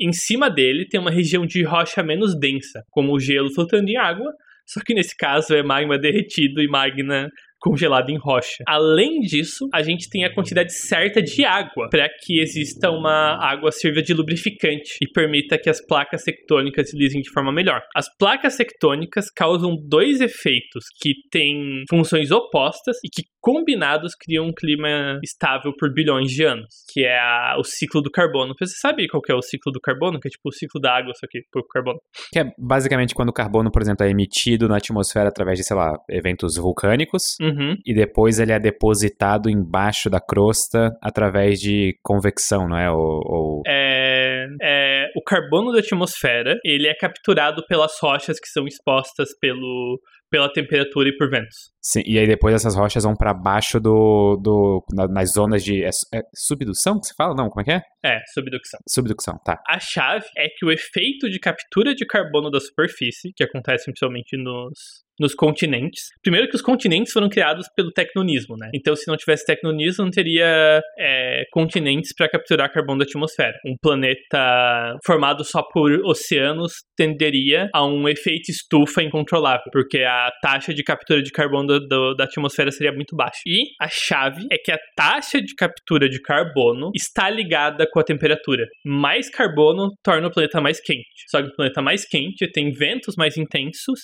Em 0.00 0.12
cima 0.12 0.50
dele 0.50 0.86
tem 0.86 1.00
uma 1.00 1.10
região 1.10 1.46
de 1.46 1.62
rocha 1.62 2.02
menos 2.02 2.38
densa, 2.38 2.82
como 2.90 3.14
o 3.14 3.20
gelo 3.20 3.52
flotando 3.52 3.88
em 3.88 3.96
água, 3.96 4.32
só 4.66 4.80
que 4.84 4.94
nesse 4.94 5.16
caso 5.16 5.54
é 5.54 5.62
magma 5.62 5.98
derretido 5.98 6.60
e 6.62 6.68
magma 6.68 7.28
congelado 7.62 8.10
em 8.10 8.18
rocha. 8.18 8.64
Além 8.66 9.20
disso, 9.20 9.68
a 9.72 9.82
gente 9.82 10.10
tem 10.10 10.24
a 10.24 10.34
quantidade 10.34 10.72
certa 10.74 11.22
de 11.22 11.44
água 11.44 11.88
para 11.88 12.08
que 12.08 12.40
exista 12.40 12.90
uma 12.90 13.38
água 13.40 13.70
sirva 13.70 14.02
de 14.02 14.12
lubrificante 14.12 14.96
e 15.00 15.06
permita 15.06 15.56
que 15.56 15.70
as 15.70 15.80
placas 15.80 16.24
tectônicas 16.24 16.86
deslizem 16.86 17.22
de 17.22 17.30
forma 17.30 17.52
melhor. 17.52 17.80
As 17.94 18.06
placas 18.18 18.56
tectônicas 18.56 19.30
causam 19.30 19.76
dois 19.80 20.20
efeitos 20.20 20.86
que 21.00 21.12
têm 21.30 21.84
funções 21.88 22.32
opostas 22.32 22.96
e 23.04 23.08
que 23.08 23.22
combinados 23.42 24.14
criam 24.14 24.46
um 24.46 24.52
clima 24.52 25.18
estável 25.22 25.72
por 25.76 25.92
bilhões 25.92 26.30
de 26.30 26.44
anos, 26.44 26.84
que 26.92 27.04
é 27.04 27.18
a, 27.18 27.56
o 27.58 27.64
ciclo 27.64 28.00
do 28.00 28.10
carbono. 28.10 28.54
Você 28.58 28.76
sabe 28.76 29.08
qual 29.08 29.20
é 29.28 29.34
o 29.34 29.42
ciclo 29.42 29.72
do 29.72 29.80
carbono? 29.80 30.20
Que 30.20 30.28
é 30.28 30.30
tipo 30.30 30.48
o 30.48 30.52
ciclo 30.52 30.80
da 30.80 30.96
água, 30.96 31.12
só 31.14 31.26
que 31.28 31.42
por 31.52 31.66
carbono. 31.66 31.98
Que 32.32 32.38
é 32.38 32.52
basicamente 32.56 33.14
quando 33.14 33.30
o 33.30 33.32
carbono, 33.32 33.70
por 33.70 33.82
exemplo, 33.82 34.06
é 34.06 34.10
emitido 34.10 34.68
na 34.68 34.76
atmosfera 34.76 35.28
através 35.28 35.58
de, 35.58 35.64
sei 35.64 35.76
lá, 35.76 35.92
eventos 36.08 36.56
vulcânicos, 36.56 37.36
uhum. 37.40 37.76
e 37.84 37.92
depois 37.92 38.38
ele 38.38 38.52
é 38.52 38.60
depositado 38.60 39.50
embaixo 39.50 40.08
da 40.08 40.20
crosta 40.20 40.96
através 41.02 41.58
de 41.58 41.98
convecção, 42.02 42.68
não 42.68 42.78
é? 42.78 42.90
Ou, 42.90 43.20
ou... 43.24 43.62
É, 43.66 44.46
é, 44.62 45.06
o 45.16 45.22
carbono 45.22 45.72
da 45.72 45.80
atmosfera, 45.80 46.56
ele 46.64 46.86
é 46.86 46.94
capturado 46.94 47.64
pelas 47.66 47.98
rochas 48.00 48.38
que 48.38 48.48
são 48.48 48.66
expostas 48.66 49.36
pelo, 49.40 50.00
pela 50.32 50.50
temperatura 50.50 51.10
e 51.10 51.16
por 51.16 51.28
ventos. 51.28 51.70
Sim, 51.78 52.02
e 52.06 52.18
aí 52.18 52.26
depois 52.26 52.54
essas 52.54 52.74
rochas 52.74 53.04
vão 53.04 53.14
para 53.14 53.34
baixo 53.34 53.78
do, 53.78 54.38
do 54.42 54.82
na, 54.90 55.06
nas 55.06 55.32
zonas 55.32 55.62
de 55.62 55.84
é, 55.84 55.90
é, 56.14 56.22
subdução 56.34 56.98
que 56.98 57.08
se 57.08 57.14
fala? 57.14 57.34
Não, 57.34 57.50
como 57.50 57.60
é 57.60 57.64
que 57.64 57.70
é? 57.72 57.82
É, 58.04 58.18
subducção. 58.34 58.80
Subdução, 58.88 59.38
tá. 59.44 59.62
A 59.68 59.78
chave 59.78 60.26
é 60.36 60.48
que 60.48 60.64
o 60.64 60.70
efeito 60.70 61.30
de 61.30 61.38
captura 61.38 61.94
de 61.94 62.04
carbono 62.04 62.50
da 62.50 62.60
superfície, 62.60 63.32
que 63.34 63.44
acontece 63.44 63.84
principalmente 63.84 64.36
nos 64.36 65.02
nos 65.22 65.34
continentes. 65.34 66.08
Primeiro 66.22 66.48
que 66.48 66.56
os 66.56 66.62
continentes 66.62 67.12
foram 67.12 67.28
criados 67.28 67.66
pelo 67.76 67.92
tecnonismo, 67.92 68.56
né? 68.56 68.70
Então, 68.74 68.96
se 68.96 69.06
não 69.06 69.16
tivesse 69.16 69.44
tecnonismo, 69.44 70.04
não 70.04 70.10
teria 70.10 70.80
é, 70.98 71.44
continentes 71.52 72.12
para 72.14 72.28
capturar 72.28 72.72
carbono 72.72 72.98
da 72.98 73.04
atmosfera. 73.04 73.56
Um 73.64 73.76
planeta 73.80 74.96
formado 75.04 75.44
só 75.44 75.62
por 75.62 75.92
oceanos 76.04 76.72
tenderia 76.96 77.68
a 77.72 77.86
um 77.86 78.08
efeito 78.08 78.50
estufa 78.50 79.02
incontrolável, 79.02 79.64
porque 79.72 80.02
a 80.02 80.30
taxa 80.42 80.74
de 80.74 80.82
captura 80.82 81.22
de 81.22 81.30
carbono 81.30 81.78
do, 81.78 81.86
do, 81.86 82.14
da 82.14 82.24
atmosfera 82.24 82.70
seria 82.70 82.92
muito 82.92 83.14
baixa. 83.14 83.40
E 83.46 83.62
a 83.80 83.88
chave 83.88 84.46
é 84.50 84.56
que 84.58 84.72
a 84.72 84.78
taxa 84.96 85.40
de 85.40 85.54
captura 85.54 86.08
de 86.08 86.20
carbono 86.20 86.90
está 86.94 87.30
ligada 87.30 87.86
com 87.92 88.00
a 88.00 88.04
temperatura. 88.04 88.66
Mais 88.84 89.28
carbono 89.30 89.90
torna 90.02 90.26
o 90.26 90.32
planeta 90.32 90.60
mais 90.60 90.80
quente. 90.80 91.06
Só 91.28 91.42
que 91.42 91.48
o 91.48 91.54
planeta 91.54 91.82
mais 91.82 92.06
quente 92.06 92.50
tem 92.50 92.72
ventos 92.72 93.14
mais 93.16 93.36
intensos 93.36 94.00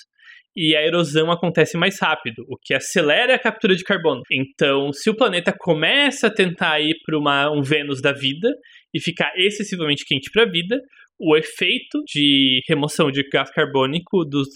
e 0.55 0.77
a 0.77 0.85
erosão 0.85 1.31
acontece 1.31 1.77
mais 1.77 2.01
rápido, 2.01 2.44
o 2.48 2.57
que 2.61 2.74
acelera 2.74 3.35
a 3.35 3.38
captura 3.38 3.77
de 3.77 3.85
carbono. 3.85 4.22
Então, 4.31 4.92
se 4.92 5.09
o 5.09 5.14
planeta 5.14 5.55
começa 5.57 6.27
a 6.27 6.35
tentar 6.35 6.81
ir 6.81 6.96
para 7.05 7.51
um 7.53 7.62
Vênus 7.62 8.03
da 8.03 8.12
vida 8.12 8.48
e 8.92 9.01
ficar 9.01 9.33
excessivamente 9.37 10.05
quente 10.05 10.31
para 10.33 10.42
a 10.42 10.51
vida, 10.51 10.81
o 11.18 11.37
efeito 11.37 12.03
de 12.07 12.61
remoção 12.68 13.11
de 13.11 13.22
gás 13.29 13.51
carbônico 13.51 14.24
dos 14.24 14.48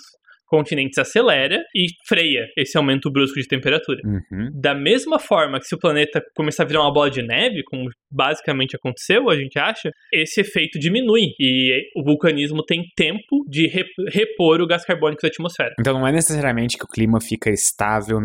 continentes 0.53 0.99
acelera 0.99 1.57
e 1.75 1.87
freia 2.07 2.47
esse 2.59 2.77
aumento 2.77 3.11
brusco 3.11 3.41
de 3.41 3.49
temperatura. 3.49 3.99
Uhum. 4.05 4.51
Da 4.53 4.75
mesma 4.75 5.19
forma 5.19 5.59
que 5.59 5.65
se 5.65 5.75
o 5.75 5.79
planeta 5.79 6.23
começar 6.37 6.65
a 6.65 6.67
virar 6.67 6.83
uma 6.83 6.93
bola 6.93 7.11
de 7.11 7.23
neve, 7.23 7.63
como 7.65 7.89
basicamente 8.11 8.77
aconteceu, 8.77 9.31
a 9.31 9.37
gente 9.37 9.59
acha, 9.59 9.91
esse 10.13 10.43
efeito 10.43 10.79
diminui 10.79 11.29
e 11.41 11.89
o 11.97 12.05
vulcanismo 12.05 12.63
tem 12.63 12.85
tempo 12.95 13.47
de 13.49 13.67
repor 14.13 14.61
o 14.61 14.67
gás 14.67 14.85
carbônico 14.85 15.23
da 15.23 15.29
atmosfera. 15.29 15.73
Então 15.81 15.95
não 15.95 16.07
é 16.07 16.13
necessariamente 16.13 16.77
que 16.77 16.85
o 16.85 16.89
clima 16.89 17.19
fica 17.19 17.49
estável, 17.49 18.19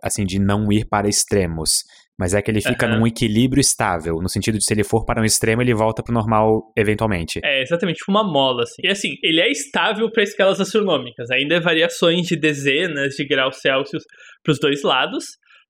assim, 0.00 0.24
de 0.24 0.38
não 0.38 0.70
ir 0.70 0.86
para 0.88 1.08
extremos 1.08 1.82
mas 2.18 2.34
é 2.34 2.40
que 2.40 2.50
ele 2.50 2.60
fica 2.60 2.86
uhum. 2.86 3.00
num 3.00 3.06
equilíbrio 3.06 3.60
estável, 3.60 4.20
no 4.20 4.28
sentido 4.28 4.58
de 4.58 4.64
se 4.64 4.72
ele 4.72 4.84
for 4.84 5.04
para 5.04 5.20
um 5.20 5.24
extremo, 5.24 5.62
ele 5.62 5.74
volta 5.74 6.02
pro 6.02 6.14
normal 6.14 6.72
eventualmente. 6.76 7.40
É, 7.42 7.62
exatamente, 7.62 7.98
tipo 7.98 8.10
uma 8.10 8.24
mola, 8.24 8.62
assim. 8.62 8.82
E 8.82 8.88
assim, 8.88 9.16
ele 9.22 9.40
é 9.40 9.50
estável 9.50 10.10
para 10.10 10.22
escalas 10.22 10.60
astronômicas, 10.60 11.30
ainda 11.30 11.56
é 11.56 11.60
variações 11.60 12.26
de 12.26 12.36
dezenas 12.36 13.14
de 13.14 13.26
graus 13.26 13.60
Celsius 13.60 14.04
para 14.42 14.52
os 14.52 14.58
dois 14.58 14.82
lados, 14.82 15.24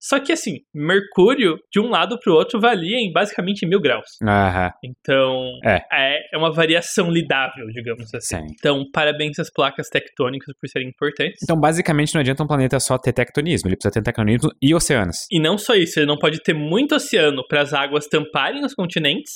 Só 0.07 0.21
que 0.21 0.33
assim, 0.33 0.59
Mercúrio, 0.75 1.57
de 1.73 1.81
um 1.81 1.89
lado 1.89 2.19
pro 2.19 2.35
outro, 2.35 2.61
valia 2.61 2.99
em 2.99 3.11
basicamente 3.11 3.67
mil 3.67 3.81
graus. 3.81 4.05
Aham. 4.23 4.71
Então, 4.85 5.51
É. 5.65 5.81
é 6.35 6.37
uma 6.37 6.53
variação 6.53 7.11
lidável, 7.11 7.67
digamos 7.69 8.13
assim. 8.15 8.37
Sim. 8.37 8.47
Então, 8.59 8.85
parabéns 8.93 9.39
às 9.39 9.51
placas 9.51 9.89
tectônicas 9.89 10.55
por 10.61 10.69
serem 10.69 10.89
importantes. 10.89 11.41
Então, 11.43 11.59
basicamente, 11.59 12.13
não 12.15 12.21
adianta 12.21 12.43
um 12.43 12.47
planeta 12.47 12.79
só 12.81 12.99
ter 12.99 13.15
tectonismo, 13.15 13.69
ele 13.69 13.77
precisa 13.77 13.93
ter 13.95 14.03
tectonismo 14.03 14.51
e 14.61 14.75
oceanos. 14.75 15.27
E 15.31 15.41
não 15.41 15.57
só 15.57 15.75
isso, 15.75 15.99
ele 15.99 16.07
não 16.07 16.19
pode 16.19 16.43
ter 16.43 16.53
muito 16.53 16.95
oceano 16.95 17.43
para 17.49 17.63
as 17.63 17.73
águas 17.73 18.07
tamparem 18.07 18.63
os 18.63 18.75
continentes, 18.75 19.33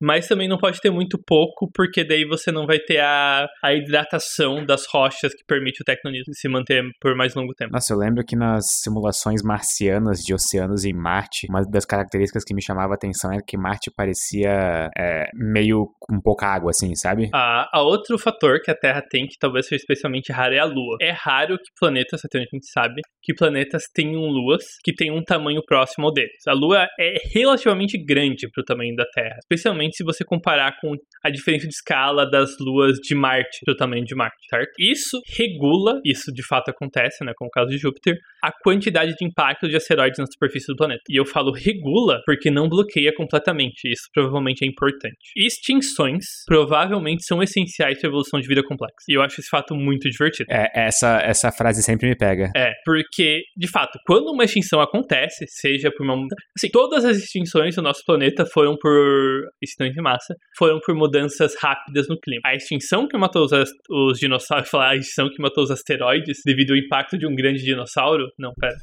mas 0.00 0.26
também 0.26 0.48
não 0.48 0.58
pode 0.58 0.80
ter 0.80 0.90
muito 0.90 1.18
pouco, 1.26 1.70
porque 1.74 2.04
daí 2.04 2.24
você 2.24 2.52
não 2.52 2.66
vai 2.66 2.78
ter 2.78 3.00
a, 3.00 3.46
a 3.62 3.74
hidratação 3.74 4.64
das 4.64 4.84
rochas 4.90 5.32
que 5.32 5.44
permite 5.46 5.82
o 5.82 5.84
tectonismo 5.84 6.32
se 6.34 6.48
manter 6.48 6.82
por 7.00 7.14
mais 7.16 7.34
longo 7.34 7.52
tempo. 7.54 7.72
Nossa, 7.72 7.92
eu 7.92 7.98
lembro 7.98 8.24
que 8.24 8.36
nas 8.36 8.64
simulações 8.82 9.42
marcianas 9.42 10.18
de 10.18 10.34
oceanos 10.34 10.84
em 10.84 10.92
Marte, 10.92 11.46
uma 11.48 11.62
das 11.62 11.84
características 11.84 12.44
que 12.44 12.54
me 12.54 12.62
chamava 12.62 12.92
a 12.92 12.96
atenção 12.96 13.32
era 13.32 13.42
que 13.46 13.56
Marte 13.56 13.90
parecia 13.94 14.90
é, 14.98 15.24
meio 15.34 15.88
com 16.00 16.20
pouca 16.20 16.46
água, 16.46 16.70
assim, 16.70 16.94
sabe? 16.94 17.28
A, 17.32 17.68
a 17.72 17.82
outro 17.82 18.18
fator 18.18 18.60
que 18.60 18.70
a 18.70 18.74
Terra 18.74 19.02
tem, 19.08 19.26
que 19.26 19.38
talvez 19.38 19.66
seja 19.66 19.80
especialmente 19.80 20.32
raro, 20.32 20.54
é 20.54 20.58
a 20.58 20.64
Lua. 20.64 20.96
É 21.00 21.10
raro 21.10 21.56
que 21.56 21.70
planetas, 21.78 22.24
até 22.24 22.38
onde 22.38 22.48
a 22.52 22.56
gente 22.56 22.70
sabe, 22.70 23.00
que 23.22 23.34
planetas 23.34 23.84
tenham 23.94 24.22
luas 24.22 24.62
que 24.84 24.94
tenham 24.94 25.16
um 25.16 25.22
tamanho 25.22 25.62
próximo 25.66 26.06
ao 26.06 26.12
deles. 26.12 26.46
A 26.46 26.52
Lua 26.52 26.86
é 26.98 27.14
relativamente 27.32 27.98
grande 27.98 28.48
para 28.50 28.62
o 28.62 28.64
tamanho 28.64 28.94
da 28.94 29.04
Terra, 29.14 29.36
especialmente 29.38 29.85
se 29.94 30.04
você 30.04 30.24
comparar 30.24 30.76
com 30.80 30.94
a 31.24 31.30
diferença 31.30 31.66
de 31.66 31.74
escala 31.74 32.28
das 32.28 32.50
luas 32.58 32.98
de 32.98 33.14
Marte 33.14 33.58
para 33.64 33.74
o 33.74 33.76
tamanho 33.76 34.04
de 34.04 34.14
Marte, 34.14 34.36
certo? 34.48 34.72
Isso 34.78 35.20
regula, 35.36 36.00
isso 36.04 36.32
de 36.32 36.46
fato 36.46 36.70
acontece, 36.70 37.24
né, 37.24 37.32
como 37.36 37.48
o 37.48 37.50
caso 37.50 37.70
de 37.70 37.78
Júpiter, 37.78 38.16
a 38.46 38.52
quantidade 38.62 39.14
de 39.14 39.24
impacto 39.24 39.68
de 39.68 39.76
asteroides 39.76 40.18
na 40.18 40.26
superfície 40.26 40.66
do 40.66 40.76
planeta. 40.76 41.02
E 41.08 41.18
eu 41.18 41.24
falo 41.24 41.52
regula 41.52 42.20
porque 42.24 42.50
não 42.50 42.68
bloqueia 42.68 43.12
completamente, 43.14 43.90
isso 43.90 44.04
provavelmente 44.12 44.64
é 44.64 44.68
importante. 44.68 45.16
Extinções 45.36 46.24
provavelmente 46.46 47.24
são 47.24 47.42
essenciais 47.42 47.98
para 47.98 48.08
a 48.08 48.10
evolução 48.10 48.40
de 48.40 48.46
vida 48.46 48.62
complexa. 48.62 48.94
E 49.08 49.14
eu 49.14 49.22
acho 49.22 49.40
esse 49.40 49.48
fato 49.48 49.74
muito 49.74 50.08
divertido. 50.08 50.50
É, 50.50 50.70
essa, 50.74 51.20
essa 51.22 51.50
frase 51.50 51.82
sempre 51.82 52.08
me 52.08 52.16
pega. 52.16 52.50
É, 52.56 52.72
porque, 52.84 53.42
de 53.56 53.68
fato, 53.68 53.98
quando 54.06 54.30
uma 54.30 54.44
extinção 54.44 54.80
acontece, 54.80 55.44
seja 55.48 55.90
por 55.90 56.04
uma. 56.04 56.26
Assim, 56.56 56.68
todas 56.70 57.04
as 57.04 57.16
extinções 57.18 57.74
do 57.74 57.82
nosso 57.82 58.02
planeta 58.04 58.46
foram 58.46 58.76
por. 58.76 59.48
extinções 59.62 59.92
de 59.92 60.02
massa, 60.02 60.34
foram 60.56 60.78
por 60.84 60.94
mudanças 60.94 61.54
rápidas 61.60 62.08
no 62.08 62.18
clima. 62.18 62.42
A 62.44 62.54
extinção 62.54 63.08
que 63.08 63.16
matou 63.16 63.44
os, 63.44 63.52
os 63.90 64.18
dinossauros, 64.18 64.68
falar 64.70 64.90
a 64.90 64.96
extinção 64.96 65.28
que 65.28 65.40
matou 65.40 65.64
os 65.64 65.70
asteroides 65.70 66.38
devido 66.44 66.72
ao 66.72 66.76
impacto 66.76 67.18
de 67.18 67.26
um 67.26 67.34
grande 67.34 67.62
dinossauro. 67.62 68.28
Não, 68.38 68.52
pera. 68.60 68.74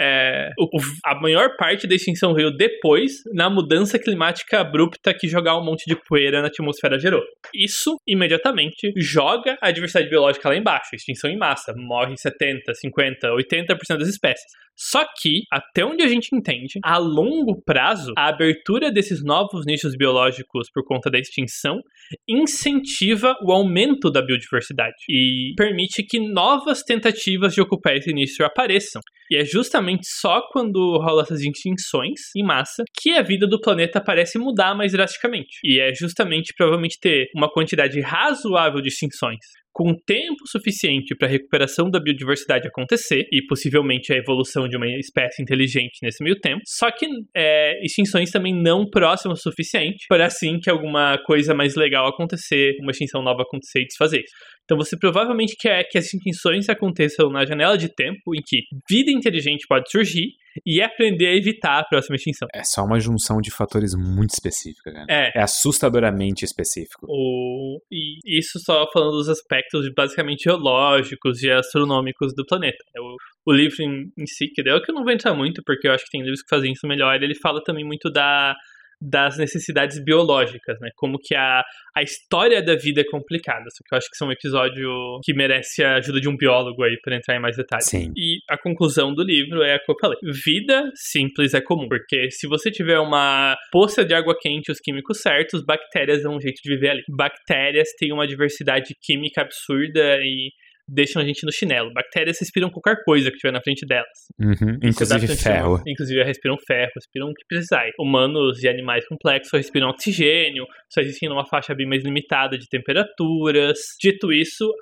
É, 0.00 0.50
o- 0.58 0.68
a 1.04 1.14
maior 1.20 1.56
parte 1.56 1.86
da 1.86 1.94
extinção 1.94 2.32
veio 2.34 2.50
depois, 2.50 3.12
na 3.34 3.50
mudança 3.50 3.98
climática 3.98 4.60
abrupta 4.60 5.12
que 5.12 5.28
jogar 5.28 5.58
um 5.58 5.64
monte 5.64 5.84
de 5.86 5.96
poeira 6.08 6.40
na 6.40 6.48
atmosfera 6.48 6.98
gerou. 6.98 7.22
Isso, 7.54 7.96
imediatamente, 8.06 8.92
joga 8.96 9.58
a 9.60 9.70
diversidade 9.70 10.08
biológica 10.08 10.48
lá 10.48 10.56
embaixo. 10.56 10.94
Extinção 10.94 11.30
em 11.30 11.36
massa. 11.36 11.74
Morre 11.76 12.16
70, 12.16 12.72
50, 12.74 13.28
80% 13.32 13.98
das 13.98 14.08
espécies. 14.08 14.46
Só 14.78 15.04
que, 15.20 15.42
até 15.50 15.84
onde 15.84 16.04
a 16.04 16.08
gente 16.08 16.28
entende, 16.32 16.78
a 16.84 16.98
longo 16.98 17.60
prazo, 17.64 18.12
a 18.16 18.28
abertura 18.28 18.92
desses 18.92 19.24
novos 19.24 19.66
nichos 19.66 19.96
biológicos 19.96 20.68
por 20.72 20.84
conta 20.84 21.10
da 21.10 21.18
extinção 21.18 21.80
incentiva 22.28 23.34
o 23.42 23.52
aumento 23.52 24.08
da 24.08 24.22
biodiversidade 24.22 24.96
e 25.08 25.52
permite 25.56 26.04
que 26.04 26.20
novas 26.20 26.82
tentativas 26.82 27.54
de 27.54 27.60
ocupar 27.60 27.96
esse 27.96 28.12
nicho 28.12 28.44
apareçam. 28.44 29.02
E 29.30 29.36
é 29.36 29.44
justamente 29.44 30.06
só 30.06 30.40
quando 30.52 30.96
rola 30.98 31.22
essas 31.22 31.40
extinções 31.40 32.20
em 32.36 32.44
massa 32.44 32.84
que 32.98 33.14
a 33.14 33.22
vida 33.22 33.46
do 33.46 33.60
planeta 33.60 34.00
parece 34.00 34.38
mudar 34.38 34.74
mais 34.74 34.92
drasticamente. 34.92 35.58
E 35.64 35.80
é 35.80 35.92
justamente 35.92 36.54
provavelmente 36.56 36.98
ter 37.00 37.26
uma 37.34 37.50
quantidade 37.50 38.00
razoável 38.00 38.80
de 38.80 38.88
extinções 38.88 39.38
com 39.78 39.94
tempo 39.94 40.44
suficiente 40.44 41.14
para 41.14 41.28
a 41.28 41.30
recuperação 41.30 41.88
da 41.88 42.00
biodiversidade 42.00 42.66
acontecer 42.66 43.28
e 43.32 43.46
possivelmente 43.46 44.12
a 44.12 44.16
evolução 44.16 44.68
de 44.68 44.76
uma 44.76 44.88
espécie 44.98 45.40
inteligente 45.40 46.00
nesse 46.02 46.22
meio 46.24 46.34
tempo. 46.40 46.60
Só 46.66 46.90
que 46.90 47.06
é, 47.32 47.80
extinções 47.84 48.32
também 48.32 48.52
não 48.52 48.90
próximas 48.90 49.38
o 49.38 49.42
suficiente 49.42 50.04
para 50.08 50.26
assim 50.26 50.58
que 50.58 50.68
alguma 50.68 51.16
coisa 51.24 51.54
mais 51.54 51.76
legal 51.76 52.08
acontecer, 52.08 52.74
uma 52.80 52.90
extinção 52.90 53.22
nova 53.22 53.42
acontecer 53.42 53.82
e 53.82 53.86
desfazer. 53.86 54.24
Então 54.68 54.76
você 54.76 54.98
provavelmente 54.98 55.56
quer 55.58 55.82
que 55.84 55.96
as 55.96 56.12
extinções 56.12 56.68
aconteçam 56.68 57.30
na 57.30 57.46
janela 57.46 57.78
de 57.78 57.88
tempo 57.88 58.34
em 58.36 58.42
que 58.44 58.64
vida 58.86 59.10
inteligente 59.10 59.66
pode 59.66 59.90
surgir 59.90 60.34
e 60.66 60.82
aprender 60.82 61.28
a 61.28 61.34
evitar 61.34 61.78
a 61.78 61.84
próxima 61.84 62.16
extinção. 62.16 62.46
É 62.52 62.62
só 62.62 62.84
uma 62.84 63.00
junção 63.00 63.40
de 63.40 63.50
fatores 63.50 63.94
muito 63.94 64.30
específica, 64.30 64.92
cara. 64.92 65.06
É, 65.08 65.38
É 65.38 65.42
assustadoramente 65.42 66.44
específico. 66.44 67.06
O, 67.08 67.80
e 67.90 68.18
isso 68.38 68.58
só 68.58 68.86
falando 68.92 69.12
dos 69.12 69.30
aspectos 69.30 69.90
basicamente 69.94 70.44
geológicos 70.44 71.42
e 71.42 71.50
astronômicos 71.50 72.34
do 72.34 72.44
planeta. 72.44 72.84
É 72.94 73.00
O, 73.00 73.16
o 73.46 73.52
livro 73.52 73.82
em, 73.82 74.12
em 74.18 74.26
si, 74.26 74.48
que 74.48 74.60
é 74.60 74.80
que 74.80 74.90
eu 74.90 74.94
não 74.94 75.04
vou 75.04 75.12
entrar 75.14 75.32
muito, 75.32 75.62
porque 75.64 75.88
eu 75.88 75.92
acho 75.92 76.04
que 76.04 76.10
tem 76.10 76.20
livros 76.20 76.42
que 76.42 76.50
fazem 76.50 76.72
isso 76.72 76.86
melhor, 76.86 77.22
ele 77.22 77.34
fala 77.34 77.64
também 77.64 77.84
muito 77.84 78.10
da, 78.10 78.54
das 79.00 79.38
necessidades 79.38 80.02
biológicas, 80.02 80.78
né? 80.80 80.90
Como 80.96 81.18
que 81.18 81.34
a, 81.34 81.62
a 81.96 82.02
história 82.02 82.62
da 82.62 82.74
vida 82.74 83.00
é 83.00 83.04
complicada. 83.04 83.64
Só 83.70 83.84
que 83.86 83.94
eu 83.94 83.98
acho 83.98 84.10
que 84.10 84.16
são 84.16 84.28
um 84.28 84.32
episódio 84.32 84.90
que 85.22 85.32
merece 85.32 85.84
a 85.84 85.96
ajuda 85.96 86.20
de 86.20 86.28
um 86.28 86.36
biólogo 86.36 86.82
aí 86.82 86.96
para 87.02 87.16
entrar 87.16 87.36
em 87.36 87.40
mais 87.40 87.56
detalhes. 87.56 87.86
Sim. 87.86 88.12
E 88.16 88.38
a 88.48 88.58
conclusão 88.58 89.14
do 89.14 89.22
livro 89.22 89.62
é 89.62 89.74
a 89.74 89.78
que 89.78 89.90
eu 89.90 89.96
falei. 90.00 90.18
Vida 90.44 90.90
simples 90.94 91.54
é 91.54 91.60
comum, 91.60 91.88
porque 91.88 92.30
se 92.30 92.48
você 92.48 92.70
tiver 92.70 92.98
uma 92.98 93.56
poça 93.70 94.04
de 94.04 94.14
água 94.14 94.36
quente 94.38 94.68
e 94.68 94.72
os 94.72 94.80
químicos 94.80 95.20
certos, 95.20 95.64
bactérias 95.64 96.22
dão 96.22 96.36
um 96.36 96.40
jeito 96.40 96.60
de 96.62 96.74
viver 96.74 96.90
ali. 96.90 97.02
Bactérias 97.08 97.88
têm 97.98 98.12
uma 98.12 98.26
diversidade 98.26 98.94
química 99.00 99.42
absurda 99.42 100.18
e 100.20 100.50
deixam 100.88 101.20
a 101.20 101.24
gente 101.24 101.44
no 101.44 101.52
chinelo. 101.52 101.92
Bactérias 101.92 102.38
respiram 102.40 102.70
qualquer 102.70 103.02
coisa 103.04 103.30
que 103.30 103.36
tiver 103.36 103.52
na 103.52 103.60
frente 103.60 103.86
delas. 103.86 104.06
Uhum. 104.40 104.78
Inclusive 104.82 105.36
ferro. 105.36 105.82
Inclusive 105.86 106.22
respiram 106.24 106.56
ferro, 106.66 106.90
respiram 106.94 107.28
o 107.28 107.34
que 107.34 107.44
precisar. 107.46 107.86
Humanos 108.00 108.62
e 108.62 108.68
animais 108.68 109.06
complexos 109.06 109.50
só 109.50 109.56
respiram 109.56 109.88
oxigênio, 109.88 110.64
só 110.88 111.00
existem 111.00 111.28
numa 111.28 111.44
faixa 111.46 111.74
bem 111.74 111.86
mais 111.86 112.02
limitada 112.02 112.56
de 112.56 112.66
temperaturas. 112.68 113.78
Dito 114.00 114.32
isso, 114.32 114.72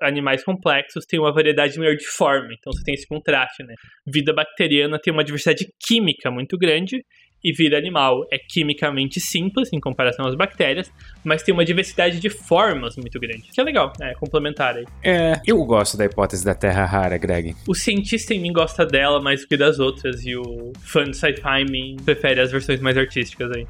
animais 0.00 0.44
complexos 0.44 1.04
têm 1.06 1.18
uma 1.18 1.32
variedade 1.32 1.78
maior 1.78 1.96
de 1.96 2.06
forma, 2.06 2.48
então 2.52 2.72
você 2.72 2.82
tem 2.84 2.94
esse 2.94 3.06
contraste, 3.06 3.62
né? 3.62 3.74
Vida 4.06 4.32
bacteriana 4.32 4.98
tem 4.98 5.12
uma 5.12 5.24
diversidade 5.24 5.66
química 5.86 6.30
muito 6.30 6.58
grande. 6.58 7.04
E 7.44 7.52
vida 7.52 7.76
animal 7.76 8.26
é 8.32 8.38
quimicamente 8.38 9.20
simples 9.20 9.70
em 9.72 9.78
comparação 9.78 10.26
às 10.26 10.34
bactérias, 10.34 10.90
mas 11.22 11.42
tem 11.42 11.52
uma 11.52 11.64
diversidade 11.64 12.18
de 12.18 12.30
formas 12.30 12.96
muito 12.96 13.20
grande. 13.20 13.42
Que 13.52 13.60
é 13.60 13.64
legal, 13.64 13.92
é 14.00 14.14
complementar 14.14 14.76
aí. 14.76 14.86
É, 15.02 15.40
eu 15.46 15.62
gosto 15.64 15.96
da 15.96 16.06
hipótese 16.06 16.44
da 16.44 16.54
Terra 16.54 16.86
rara, 16.86 17.18
Greg. 17.18 17.54
O 17.68 17.74
cientista 17.74 18.32
em 18.32 18.40
mim 18.40 18.52
gosta 18.52 18.86
dela 18.86 19.20
mais 19.20 19.42
do 19.42 19.48
que 19.48 19.56
das 19.56 19.78
outras, 19.78 20.24
e 20.24 20.34
o 20.34 20.72
fã 20.80 21.04
de 21.04 21.16
sci-fi 21.16 21.60
em 21.60 21.70
mim 21.70 21.96
prefere 22.02 22.40
as 22.40 22.50
versões 22.50 22.80
mais 22.80 22.96
artísticas 22.96 23.50
aí. 23.52 23.66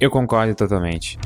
Eu 0.00 0.10
concordo 0.10 0.54
totalmente. 0.54 1.18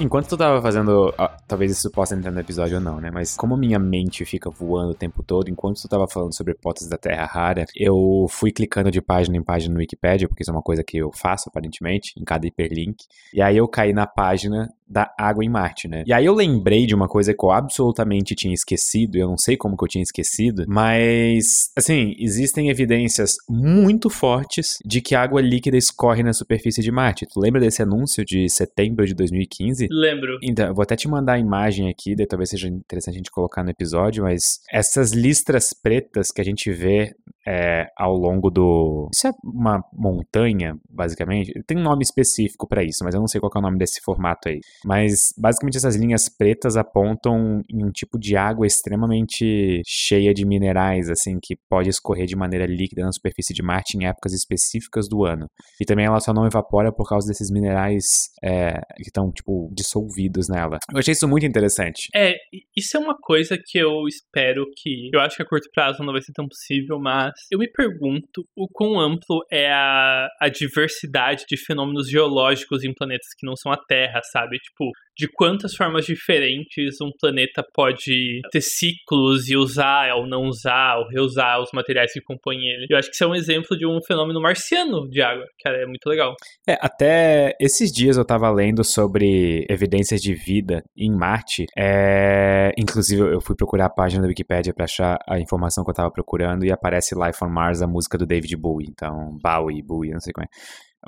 Enquanto 0.00 0.28
tu 0.28 0.36
tava 0.36 0.60
fazendo. 0.60 1.14
talvez 1.46 1.72
isso 1.72 1.90
possa 1.90 2.14
entrar 2.14 2.30
no 2.30 2.40
episódio 2.40 2.76
ou 2.76 2.82
não, 2.82 3.00
né? 3.00 3.10
Mas 3.10 3.36
como 3.36 3.56
minha 3.56 3.78
mente 3.78 4.24
fica 4.24 4.50
voando 4.50 4.90
o 4.90 4.94
tempo 4.94 5.22
todo, 5.22 5.48
enquanto 5.48 5.80
tu 5.80 5.88
tava 5.88 6.06
falando 6.08 6.34
sobre 6.34 6.52
hipóteses 6.52 6.88
da 6.88 6.98
Terra 6.98 7.24
rara, 7.24 7.64
eu 7.74 8.26
fui 8.28 8.50
clicando 8.50 8.90
de 8.90 9.00
página 9.00 9.36
em 9.36 9.42
página 9.42 9.74
no 9.74 9.80
Wikipedia, 9.80 10.28
porque 10.28 10.42
isso 10.42 10.50
é 10.50 10.54
uma 10.54 10.62
coisa 10.62 10.84
que 10.84 10.98
eu 10.98 11.10
faço, 11.12 11.48
aparentemente, 11.48 12.12
em 12.18 12.24
cada 12.24 12.46
hiperlink. 12.46 13.04
E 13.32 13.40
aí 13.40 13.56
eu 13.56 13.68
caí 13.68 13.92
na 13.92 14.06
página 14.06 14.68
da 14.88 15.12
água 15.18 15.44
em 15.44 15.48
Marte, 15.48 15.88
né? 15.88 16.02
E 16.06 16.12
aí 16.12 16.24
eu 16.24 16.34
lembrei 16.34 16.86
de 16.86 16.94
uma 16.94 17.08
coisa 17.08 17.34
que 17.34 17.44
eu 17.44 17.50
absolutamente 17.50 18.34
tinha 18.34 18.54
esquecido, 18.54 19.16
e 19.16 19.20
eu 19.20 19.28
não 19.28 19.36
sei 19.36 19.56
como 19.56 19.76
que 19.76 19.84
eu 19.84 19.88
tinha 19.88 20.02
esquecido, 20.02 20.64
mas, 20.68 21.70
assim, 21.76 22.14
existem 22.18 22.70
evidências 22.70 23.36
muito 23.48 24.08
fortes 24.08 24.78
de 24.84 25.00
que 25.00 25.14
água 25.14 25.40
líquida 25.40 25.76
escorre 25.76 26.22
na 26.22 26.32
superfície 26.32 26.82
de 26.82 26.90
Marte. 26.90 27.26
Tu 27.26 27.40
lembra 27.40 27.60
desse 27.60 27.82
anúncio 27.82 28.24
de 28.24 28.48
setembro 28.48 29.06
de 29.06 29.14
2015? 29.14 29.88
Lembro. 29.90 30.38
Então, 30.42 30.66
eu 30.66 30.74
vou 30.74 30.82
até 30.82 30.96
te 30.96 31.08
mandar 31.08 31.34
a 31.34 31.38
imagem 31.38 31.88
aqui, 31.88 32.14
daí 32.16 32.26
talvez 32.26 32.50
seja 32.50 32.68
interessante 32.68 33.14
a 33.14 33.18
gente 33.18 33.30
colocar 33.30 33.62
no 33.62 33.70
episódio, 33.70 34.24
mas 34.24 34.42
essas 34.72 35.12
listras 35.12 35.72
pretas 35.72 36.30
que 36.30 36.40
a 36.40 36.44
gente 36.44 36.70
vê 36.72 37.14
é, 37.48 37.86
ao 37.96 38.14
longo 38.14 38.50
do. 38.50 39.08
Isso 39.14 39.26
é 39.26 39.32
uma 39.42 39.82
montanha, 39.90 40.76
basicamente. 40.90 41.50
Tem 41.66 41.78
um 41.78 41.82
nome 41.82 42.02
específico 42.02 42.68
para 42.68 42.84
isso, 42.84 43.02
mas 43.02 43.14
eu 43.14 43.20
não 43.20 43.26
sei 43.26 43.40
qual 43.40 43.50
é 43.54 43.58
o 43.58 43.62
nome 43.62 43.78
desse 43.78 44.02
formato 44.02 44.50
aí. 44.50 44.60
Mas 44.84 45.32
basicamente 45.38 45.78
essas 45.78 45.96
linhas 45.96 46.28
pretas 46.28 46.76
apontam 46.76 47.62
em 47.70 47.82
um 47.82 47.90
tipo 47.90 48.18
de 48.18 48.36
água 48.36 48.66
extremamente 48.66 49.80
cheia 49.86 50.34
de 50.34 50.44
minerais, 50.44 51.08
assim, 51.08 51.38
que 51.42 51.56
pode 51.70 51.88
escorrer 51.88 52.26
de 52.26 52.36
maneira 52.36 52.66
líquida 52.66 53.02
na 53.02 53.12
superfície 53.12 53.54
de 53.54 53.62
Marte 53.62 53.96
em 53.96 54.06
épocas 54.06 54.34
específicas 54.34 55.08
do 55.08 55.24
ano. 55.24 55.46
E 55.80 55.86
também 55.86 56.04
ela 56.04 56.20
só 56.20 56.34
não 56.34 56.46
evapora 56.46 56.92
por 56.92 57.08
causa 57.08 57.28
desses 57.28 57.50
minerais 57.50 58.04
é, 58.44 58.74
que 58.96 59.08
estão, 59.08 59.32
tipo, 59.32 59.70
dissolvidos 59.72 60.48
nela. 60.50 60.78
Eu 60.92 60.98
achei 60.98 61.12
isso 61.12 61.26
muito 61.26 61.46
interessante. 61.46 62.08
É, 62.14 62.34
isso 62.76 62.94
é 62.96 63.00
uma 63.00 63.16
coisa 63.16 63.56
que 63.56 63.78
eu 63.78 64.06
espero 64.06 64.66
que. 64.76 65.08
Eu 65.14 65.20
acho 65.20 65.36
que 65.36 65.42
a 65.42 65.46
curto 65.46 65.68
prazo 65.72 66.02
não 66.02 66.12
vai 66.12 66.20
ser 66.20 66.32
tão 66.32 66.46
possível, 66.46 66.98
mas 66.98 67.37
eu 67.50 67.58
me 67.58 67.70
pergunto 67.70 68.44
o 68.56 68.68
quão 68.68 68.98
amplo 68.98 69.44
é 69.50 69.72
a, 69.72 70.28
a 70.40 70.48
diversidade 70.48 71.44
de 71.48 71.56
fenômenos 71.56 72.08
geológicos 72.08 72.84
em 72.84 72.92
planetas 72.94 73.28
que 73.36 73.46
não 73.46 73.56
são 73.56 73.72
a 73.72 73.76
Terra, 73.76 74.20
sabe? 74.32 74.58
Tipo, 74.58 74.90
de 75.18 75.26
quantas 75.26 75.74
formas 75.74 76.06
diferentes 76.06 77.00
um 77.02 77.10
planeta 77.20 77.64
pode 77.74 78.40
ter 78.52 78.60
ciclos 78.60 79.48
e 79.48 79.56
usar 79.56 80.14
ou 80.14 80.26
não 80.26 80.42
usar, 80.42 80.98
ou 80.98 81.08
reusar 81.08 81.60
os 81.60 81.70
materiais 81.72 82.12
que 82.12 82.20
compõem 82.20 82.68
ele. 82.68 82.86
Eu 82.88 82.96
acho 82.96 83.08
que 83.08 83.14
isso 83.14 83.24
é 83.24 83.26
um 83.26 83.34
exemplo 83.34 83.76
de 83.76 83.84
um 83.84 83.98
fenômeno 84.06 84.40
marciano 84.40 85.08
de 85.10 85.20
água, 85.20 85.44
que 85.58 85.68
é 85.68 85.86
muito 85.86 86.06
legal. 86.06 86.34
É, 86.68 86.78
até 86.80 87.56
esses 87.60 87.90
dias 87.90 88.16
eu 88.16 88.24
tava 88.24 88.48
lendo 88.50 88.84
sobre 88.84 89.66
evidências 89.68 90.20
de 90.20 90.34
vida 90.34 90.82
em 90.96 91.10
Marte. 91.10 91.66
É, 91.76 92.70
inclusive, 92.78 93.22
eu 93.22 93.40
fui 93.40 93.56
procurar 93.56 93.86
a 93.86 93.90
página 93.90 94.22
da 94.22 94.28
Wikipedia 94.28 94.72
para 94.72 94.84
achar 94.84 95.18
a 95.28 95.40
informação 95.40 95.84
que 95.84 95.90
eu 95.90 95.94
tava 95.94 96.12
procurando 96.12 96.64
e 96.64 96.70
aparece 96.70 97.14
Life 97.14 97.42
on 97.42 97.48
Mars, 97.48 97.82
a 97.82 97.88
música 97.88 98.16
do 98.16 98.26
David 98.26 98.56
Bowie. 98.56 98.86
Então, 98.88 99.36
Bowie, 99.42 99.82
Bowie, 99.82 100.12
não 100.12 100.20
sei 100.20 100.32
como 100.32 100.44
é. 100.44 100.48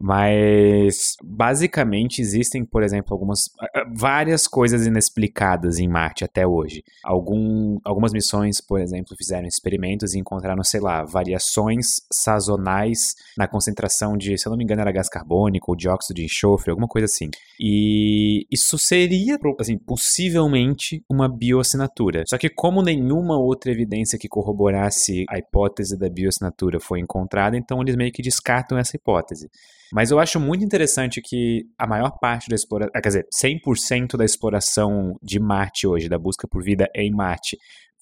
Mas 0.00 1.16
basicamente 1.22 2.20
existem, 2.20 2.64
por 2.64 2.82
exemplo, 2.82 3.12
algumas 3.12 3.50
várias 3.94 4.46
coisas 4.46 4.86
inexplicadas 4.86 5.78
em 5.78 5.88
Marte 5.88 6.24
até 6.24 6.46
hoje. 6.46 6.84
Algum, 7.04 7.78
algumas 7.84 8.12
missões, 8.12 8.60
por 8.60 8.80
exemplo, 8.80 9.16
fizeram 9.16 9.48
experimentos 9.48 10.14
e 10.14 10.18
encontraram, 10.18 10.62
sei 10.62 10.80
lá, 10.80 11.04
variações 11.04 11.86
sazonais 12.12 13.14
na 13.36 13.48
concentração 13.48 14.16
de, 14.16 14.38
se 14.38 14.46
eu 14.46 14.50
não 14.50 14.56
me 14.56 14.64
engano, 14.64 14.80
era 14.80 14.92
gás 14.92 15.08
carbônico 15.08 15.72
ou 15.72 15.76
dióxido 15.76 16.16
de 16.16 16.24
enxofre, 16.24 16.70
alguma 16.70 16.88
coisa 16.88 17.06
assim. 17.06 17.28
E 17.58 18.46
isso 18.50 18.78
seria, 18.78 19.38
assim, 19.58 19.76
possivelmente 19.76 21.04
uma 21.10 21.28
bioassinatura. 21.28 22.22
Só 22.28 22.38
que 22.38 22.48
como 22.48 22.82
nenhuma 22.82 23.38
outra 23.38 23.72
evidência 23.72 24.18
que 24.18 24.28
corroborasse 24.28 25.24
a 25.28 25.38
hipótese 25.38 25.98
da 25.98 26.08
bioassinatura 26.08 26.78
foi 26.80 27.00
encontrada, 27.00 27.56
então 27.56 27.82
eles 27.82 27.96
meio 27.96 28.12
que 28.12 28.22
descartam 28.22 28.78
essa 28.78 28.96
hipótese. 28.96 29.50
Mas 29.92 30.10
eu 30.10 30.18
acho 30.18 30.38
muito 30.38 30.64
interessante 30.64 31.20
que 31.20 31.66
a 31.78 31.86
maior 31.86 32.18
parte 32.20 32.48
da 32.48 32.54
exploração, 32.54 32.92
quer 32.92 33.08
dizer, 33.08 33.26
100% 33.34 34.16
da 34.16 34.24
exploração 34.24 35.16
de 35.22 35.40
Marte 35.40 35.86
hoje, 35.86 36.08
da 36.08 36.18
busca 36.18 36.46
por 36.46 36.62
vida 36.62 36.88
em 36.94 37.10
Marte, 37.10 37.58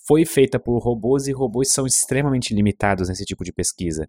foi 0.06 0.24
feita 0.24 0.58
por 0.58 0.78
robôs 0.78 1.26
e 1.26 1.32
robôs 1.32 1.70
são 1.70 1.86
extremamente 1.86 2.54
limitados 2.54 3.08
nesse 3.08 3.24
tipo 3.24 3.44
de 3.44 3.52
pesquisa. 3.52 4.08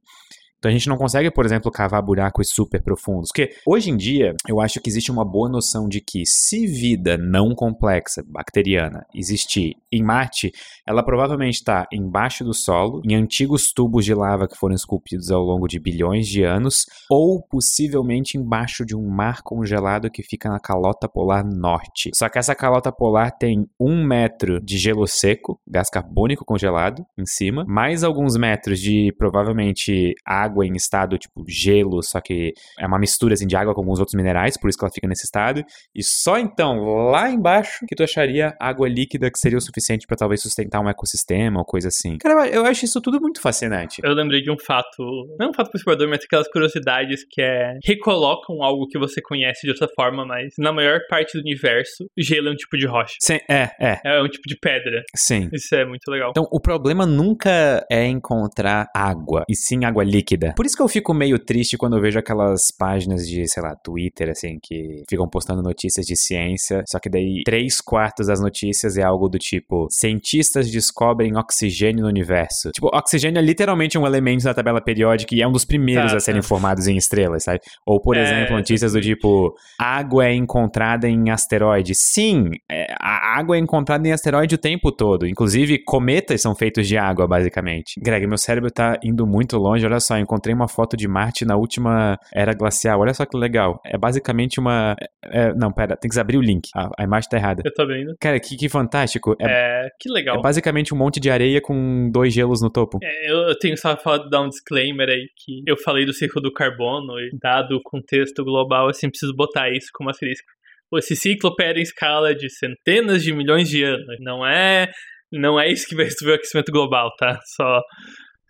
Então 0.60 0.70
a 0.70 0.74
gente 0.74 0.90
não 0.90 0.98
consegue, 0.98 1.32
por 1.32 1.46
exemplo, 1.46 1.72
cavar 1.72 2.02
buracos 2.02 2.50
super 2.50 2.84
profundos. 2.84 3.30
Porque 3.30 3.56
hoje 3.66 3.90
em 3.90 3.98
dia, 3.98 4.36
eu 4.48 4.60
acho 4.60 4.80
que 4.82 4.90
existe 4.90 5.10
uma 5.10 5.24
boa 5.24 5.50
noção 5.50 5.88
de 5.88 6.02
que 6.02 6.24
se 6.26 6.68
vida 6.68 7.18
não 7.18 7.56
complexa, 7.56 8.24
bacteriana, 8.28 9.06
existir 9.16 9.76
em 9.92 10.04
Marte, 10.04 10.52
ela 10.86 11.04
provavelmente 11.04 11.56
está 11.56 11.88
embaixo 11.92 12.44
do 12.44 12.54
solo, 12.54 13.02
em 13.06 13.16
antigos 13.16 13.72
tubos 13.74 14.04
de 14.04 14.14
lava 14.14 14.48
que 14.48 14.58
foram 14.58 14.76
esculpidos 14.76 15.32
ao 15.32 15.42
longo 15.42 15.68
de 15.68 15.80
bilhões 15.80 16.28
de 16.28 16.44
anos, 16.44 16.86
ou 17.10 17.42
possivelmente 17.42 18.38
embaixo 18.38 18.86
de 18.86 18.96
um 18.96 19.10
mar 19.10 19.42
congelado 19.42 20.12
que 20.12 20.22
fica 20.22 20.50
na 20.50 20.60
calota 20.60 21.08
polar 21.08 21.46
norte. 21.46 22.12
Só 22.14 22.28
que 22.28 22.38
essa 22.38 22.54
calota 22.54 22.92
polar 22.92 23.32
tem 23.32 23.66
um 23.80 24.06
metro 24.06 24.60
de 24.60 24.78
gelo 24.78 25.08
seco, 25.08 25.60
gás 25.66 25.90
carbônico 25.90 26.44
congelado 26.44 27.06
em 27.18 27.26
cima, 27.26 27.64
mais 27.66 28.04
alguns 28.04 28.36
metros 28.36 28.80
de 28.80 29.14
provavelmente 29.18 30.14
água 30.26 30.49
água 30.50 30.66
em 30.66 30.76
estado 30.76 31.18
tipo 31.18 31.44
gelo, 31.48 32.02
só 32.02 32.20
que 32.20 32.54
é 32.80 32.88
uma 32.88 33.00
mistura 33.00 33.34
assim, 33.34 33.48
de 33.48 33.56
água 33.56 33.74
com 33.74 33.82
alguns 33.82 34.00
outros 34.00 34.16
minerais, 34.16 34.58
por 34.58 34.70
isso 34.70 34.78
que 34.78 34.84
ela 34.84 34.92
fica 34.94 35.08
nesse 35.08 35.26
estado. 35.26 35.64
E 35.96 36.04
só 36.04 36.38
então, 36.38 37.10
lá 37.12 37.30
embaixo, 37.30 37.86
que 37.88 37.96
tu 37.96 38.04
acharia 38.04 38.56
água 38.60 38.90
líquida 38.90 39.30
que 39.32 39.40
seria 39.40 39.58
o 39.58 39.62
suficiente 39.62 40.08
para 40.08 40.18
talvez 40.18 40.42
sustentar 40.42 40.82
um 40.82 40.90
ecossistema 40.90 41.60
ou 41.60 41.66
coisa 41.66 41.90
assim. 41.90 42.18
Cara, 42.18 42.48
eu 42.48 42.66
acho 42.66 42.86
isso 42.86 43.00
tudo 43.02 43.22
muito 43.22 43.42
fascinante. 43.42 44.02
Eu 44.04 44.14
lembrei 44.14 44.42
de 44.42 44.52
um 44.52 44.58
fato, 44.58 45.04
não 45.40 45.48
é 45.48 45.50
um 45.50 45.54
fato 45.54 45.72
perturbador, 45.72 46.10
mas 46.10 46.24
aquelas 46.24 46.48
curiosidades 46.50 47.24
que 47.30 47.42
é 47.42 47.78
recolocam 47.86 48.64
algo 48.64 48.88
que 48.88 48.98
você 48.98 49.22
conhece 49.22 49.62
de 49.64 49.70
outra 49.70 49.88
forma, 49.96 50.26
mas 50.26 50.54
na 50.58 50.72
maior 50.72 51.00
parte 51.10 51.38
do 51.38 51.42
universo, 51.42 52.06
gelo 52.18 52.50
é 52.50 52.52
um 52.52 52.56
tipo 52.56 52.78
de 52.78 52.88
rocha. 52.88 53.16
Sim, 53.22 53.40
é, 53.50 53.70
é. 53.80 54.00
É 54.06 54.22
um 54.22 54.28
tipo 54.28 54.48
de 54.48 54.58
pedra. 54.60 55.04
Sim. 55.16 55.50
Isso 55.54 55.76
é 55.76 55.86
muito 55.86 56.10
legal. 56.10 56.30
Então, 56.32 56.48
o 56.52 56.60
problema 56.60 57.06
nunca 57.06 57.86
é 57.92 58.06
encontrar 58.06 58.88
água, 58.96 59.44
e 59.50 59.56
sim 59.56 59.86
água 59.86 60.04
líquida 60.04 60.39
vida. 60.40 60.54
Por 60.56 60.66
isso 60.66 60.76
que 60.76 60.82
eu 60.82 60.88
fico 60.88 61.14
meio 61.14 61.38
triste 61.38 61.78
quando 61.78 61.98
eu 61.98 62.02
vejo 62.02 62.18
aquelas 62.18 62.72
páginas 62.72 63.28
de, 63.28 63.48
sei 63.48 63.62
lá, 63.62 63.76
Twitter, 63.76 64.30
assim, 64.30 64.58
que 64.62 65.04
ficam 65.10 65.28
postando 65.28 65.62
notícias 65.62 66.06
de 66.06 66.16
ciência, 66.16 66.84
só 66.88 67.00
que 67.00 67.10
daí 67.10 67.44
três 67.46 67.82
quartos 67.82 68.28
das 68.28 68.40
notícias 68.40 68.98
é 68.98 69.04
algo 69.04 69.28
do 69.28 69.38
tipo: 69.38 69.88
cientistas 69.92 70.72
descobrem 70.72 71.36
oxigênio 71.38 72.04
no 72.04 72.08
universo. 72.08 72.72
Tipo, 72.72 72.88
oxigênio 72.94 73.40
é 73.40 73.42
literalmente 73.42 73.98
um 73.98 74.08
elemento 74.08 74.44
da 74.44 74.54
tabela 74.54 74.82
periódica 74.82 75.36
e 75.36 75.42
é 75.42 75.48
um 75.48 75.52
dos 75.52 75.66
primeiros 75.66 76.12
tá, 76.12 76.18
a 76.18 76.20
serem 76.20 76.42
tá. 76.42 76.48
formados 76.48 76.88
em 76.88 76.96
estrelas, 76.96 77.44
sabe? 77.44 77.60
Ou, 77.86 78.00
por 78.00 78.16
é, 78.16 78.24
exemplo, 78.24 78.56
notícias 78.56 78.94
do 78.94 79.02
tipo: 79.02 79.54
água 79.78 80.28
é 80.28 80.34
encontrada 80.34 81.08
em 81.08 81.30
asteroide. 81.30 81.94
Sim, 81.96 82.52
é, 82.72 82.88
a 83.00 83.38
água 83.38 83.58
é 83.58 83.60
encontrada 83.60 84.08
em 84.08 84.12
asteroide 84.12 84.56
o 84.56 84.58
tempo 84.58 84.92
todo. 84.92 85.28
Inclusive, 85.28 85.80
cometas 85.80 86.42
são 86.42 86.56
feitos 86.56 86.88
de 86.88 86.98
água, 86.98 87.28
basicamente. 87.28 88.00
Greg, 88.00 88.26
meu 88.28 88.38
cérebro 88.38 88.72
tá 88.72 88.98
indo 89.04 89.26
muito 89.26 89.58
longe, 89.58 89.86
olha 89.86 90.00
só, 90.00 90.18
encontrei 90.30 90.54
uma 90.54 90.68
foto 90.68 90.96
de 90.96 91.08
Marte 91.08 91.44
na 91.44 91.58
última 91.58 92.18
era 92.34 92.54
glacial. 92.54 93.00
Olha 93.00 93.14
só 93.14 93.26
que 93.26 93.36
legal. 93.36 93.82
É 93.84 93.98
basicamente 93.98 94.60
uma. 94.60 94.96
É, 95.26 95.52
não, 95.56 95.72
pera, 95.72 95.98
tem 95.98 96.10
que 96.10 96.20
abrir 96.20 96.38
o 96.38 96.42
link. 96.42 96.70
A, 96.76 96.90
a, 97.00 97.04
imagem 97.04 97.30
tá 97.30 97.38
errada. 97.38 97.64
Eu 97.66 97.74
tô 97.74 97.88
vendo. 97.88 98.16
Cara, 98.22 98.40
que, 98.40 98.56
que 98.56 98.70
fantástico. 98.70 99.36
É, 99.42 99.86
é, 99.86 99.90
que 100.00 100.10
legal. 100.10 100.38
É 100.38 100.42
basicamente 100.42 100.94
um 100.94 100.98
monte 100.98 101.20
de 101.20 101.32
areia 101.32 101.60
com 101.60 102.10
dois 102.12 102.32
gelos 102.32 102.62
no 102.62 102.70
topo. 102.70 103.00
É, 103.02 103.32
eu, 103.32 103.38
eu 103.50 103.58
tenho 103.58 103.76
só 103.76 103.98
falado 103.98 104.30
dar 104.30 104.42
um 104.42 104.50
disclaimer 104.50 105.10
aí 105.10 105.28
que 105.36 105.64
eu 105.66 105.76
falei 105.78 106.06
do 106.06 106.14
ciclo 106.14 106.42
do 106.42 106.54
carbono 106.54 107.20
e 107.20 107.32
dado 107.42 107.76
o 107.76 107.82
contexto 107.84 108.44
global, 108.44 108.90
assim, 108.90 109.10
preciso 109.10 109.34
botar 109.36 109.70
isso 109.72 109.88
como 109.94 110.10
asterisco. 110.10 110.48
Esse 110.96 111.16
ciclo 111.16 111.52
opera 111.52 111.78
em 111.78 111.84
escala 111.84 112.34
de 112.34 112.50
centenas 112.50 113.24
de 113.24 113.32
milhões 113.32 113.70
de 113.70 113.84
anos. 113.84 114.18
Não 114.20 114.46
é 114.46 114.88
não 115.32 115.60
é 115.60 115.72
isso 115.72 115.88
que 115.88 115.96
vai 115.96 116.06
resolver 116.06 116.32
o 116.32 116.36
aquecimento 116.36 116.72
global, 116.72 117.12
tá? 117.18 117.40
Só 117.56 117.82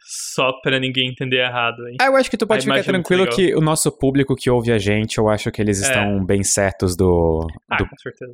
só 0.05 0.51
pra 0.61 0.79
ninguém 0.79 1.09
entender 1.09 1.37
errado. 1.37 1.87
Hein? 1.87 1.97
Ah, 2.01 2.07
eu 2.07 2.15
acho 2.15 2.29
que 2.29 2.37
tu 2.37 2.47
pode 2.47 2.65
ficar 2.65 2.83
tranquilo 2.83 3.27
que 3.27 3.53
o 3.55 3.61
nosso 3.61 3.91
público 3.91 4.35
que 4.35 4.49
ouve 4.49 4.71
a 4.71 4.77
gente, 4.77 5.17
eu 5.17 5.29
acho 5.29 5.51
que 5.51 5.61
eles 5.61 5.81
é. 5.81 5.87
estão 5.87 6.25
bem 6.25 6.43
certos 6.43 6.95
do, 6.95 7.47
ah, 7.69 7.77
do 7.77 7.87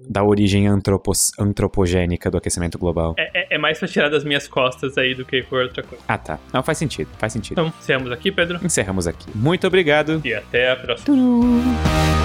da 0.09 0.23
origem 0.23 0.67
antropos, 0.67 1.31
antropogênica 1.39 2.29
do 2.29 2.37
aquecimento 2.37 2.77
global. 2.77 3.15
É, 3.17 3.41
é, 3.41 3.55
é, 3.55 3.57
mais 3.57 3.79
pra 3.79 3.87
tirar 3.87 4.09
das 4.09 4.23
minhas 4.23 4.47
costas 4.47 4.97
aí 4.97 5.13
do 5.13 5.25
que 5.25 5.43
por 5.43 5.63
outra 5.63 5.83
coisa. 5.83 6.03
Ah, 6.07 6.17
tá. 6.17 6.39
Não, 6.53 6.63
faz 6.63 6.77
sentido, 6.77 7.09
faz 7.17 7.33
sentido. 7.33 7.59
Então, 7.59 7.73
encerramos 7.79 8.11
aqui, 8.11 8.31
Pedro? 8.31 8.59
Encerramos 8.63 9.07
aqui. 9.07 9.25
Muito 9.35 9.67
obrigado. 9.67 10.21
E 10.23 10.33
até 10.33 10.71
a 10.71 10.75
próxima. 10.75 11.05
Turu. 11.05 12.24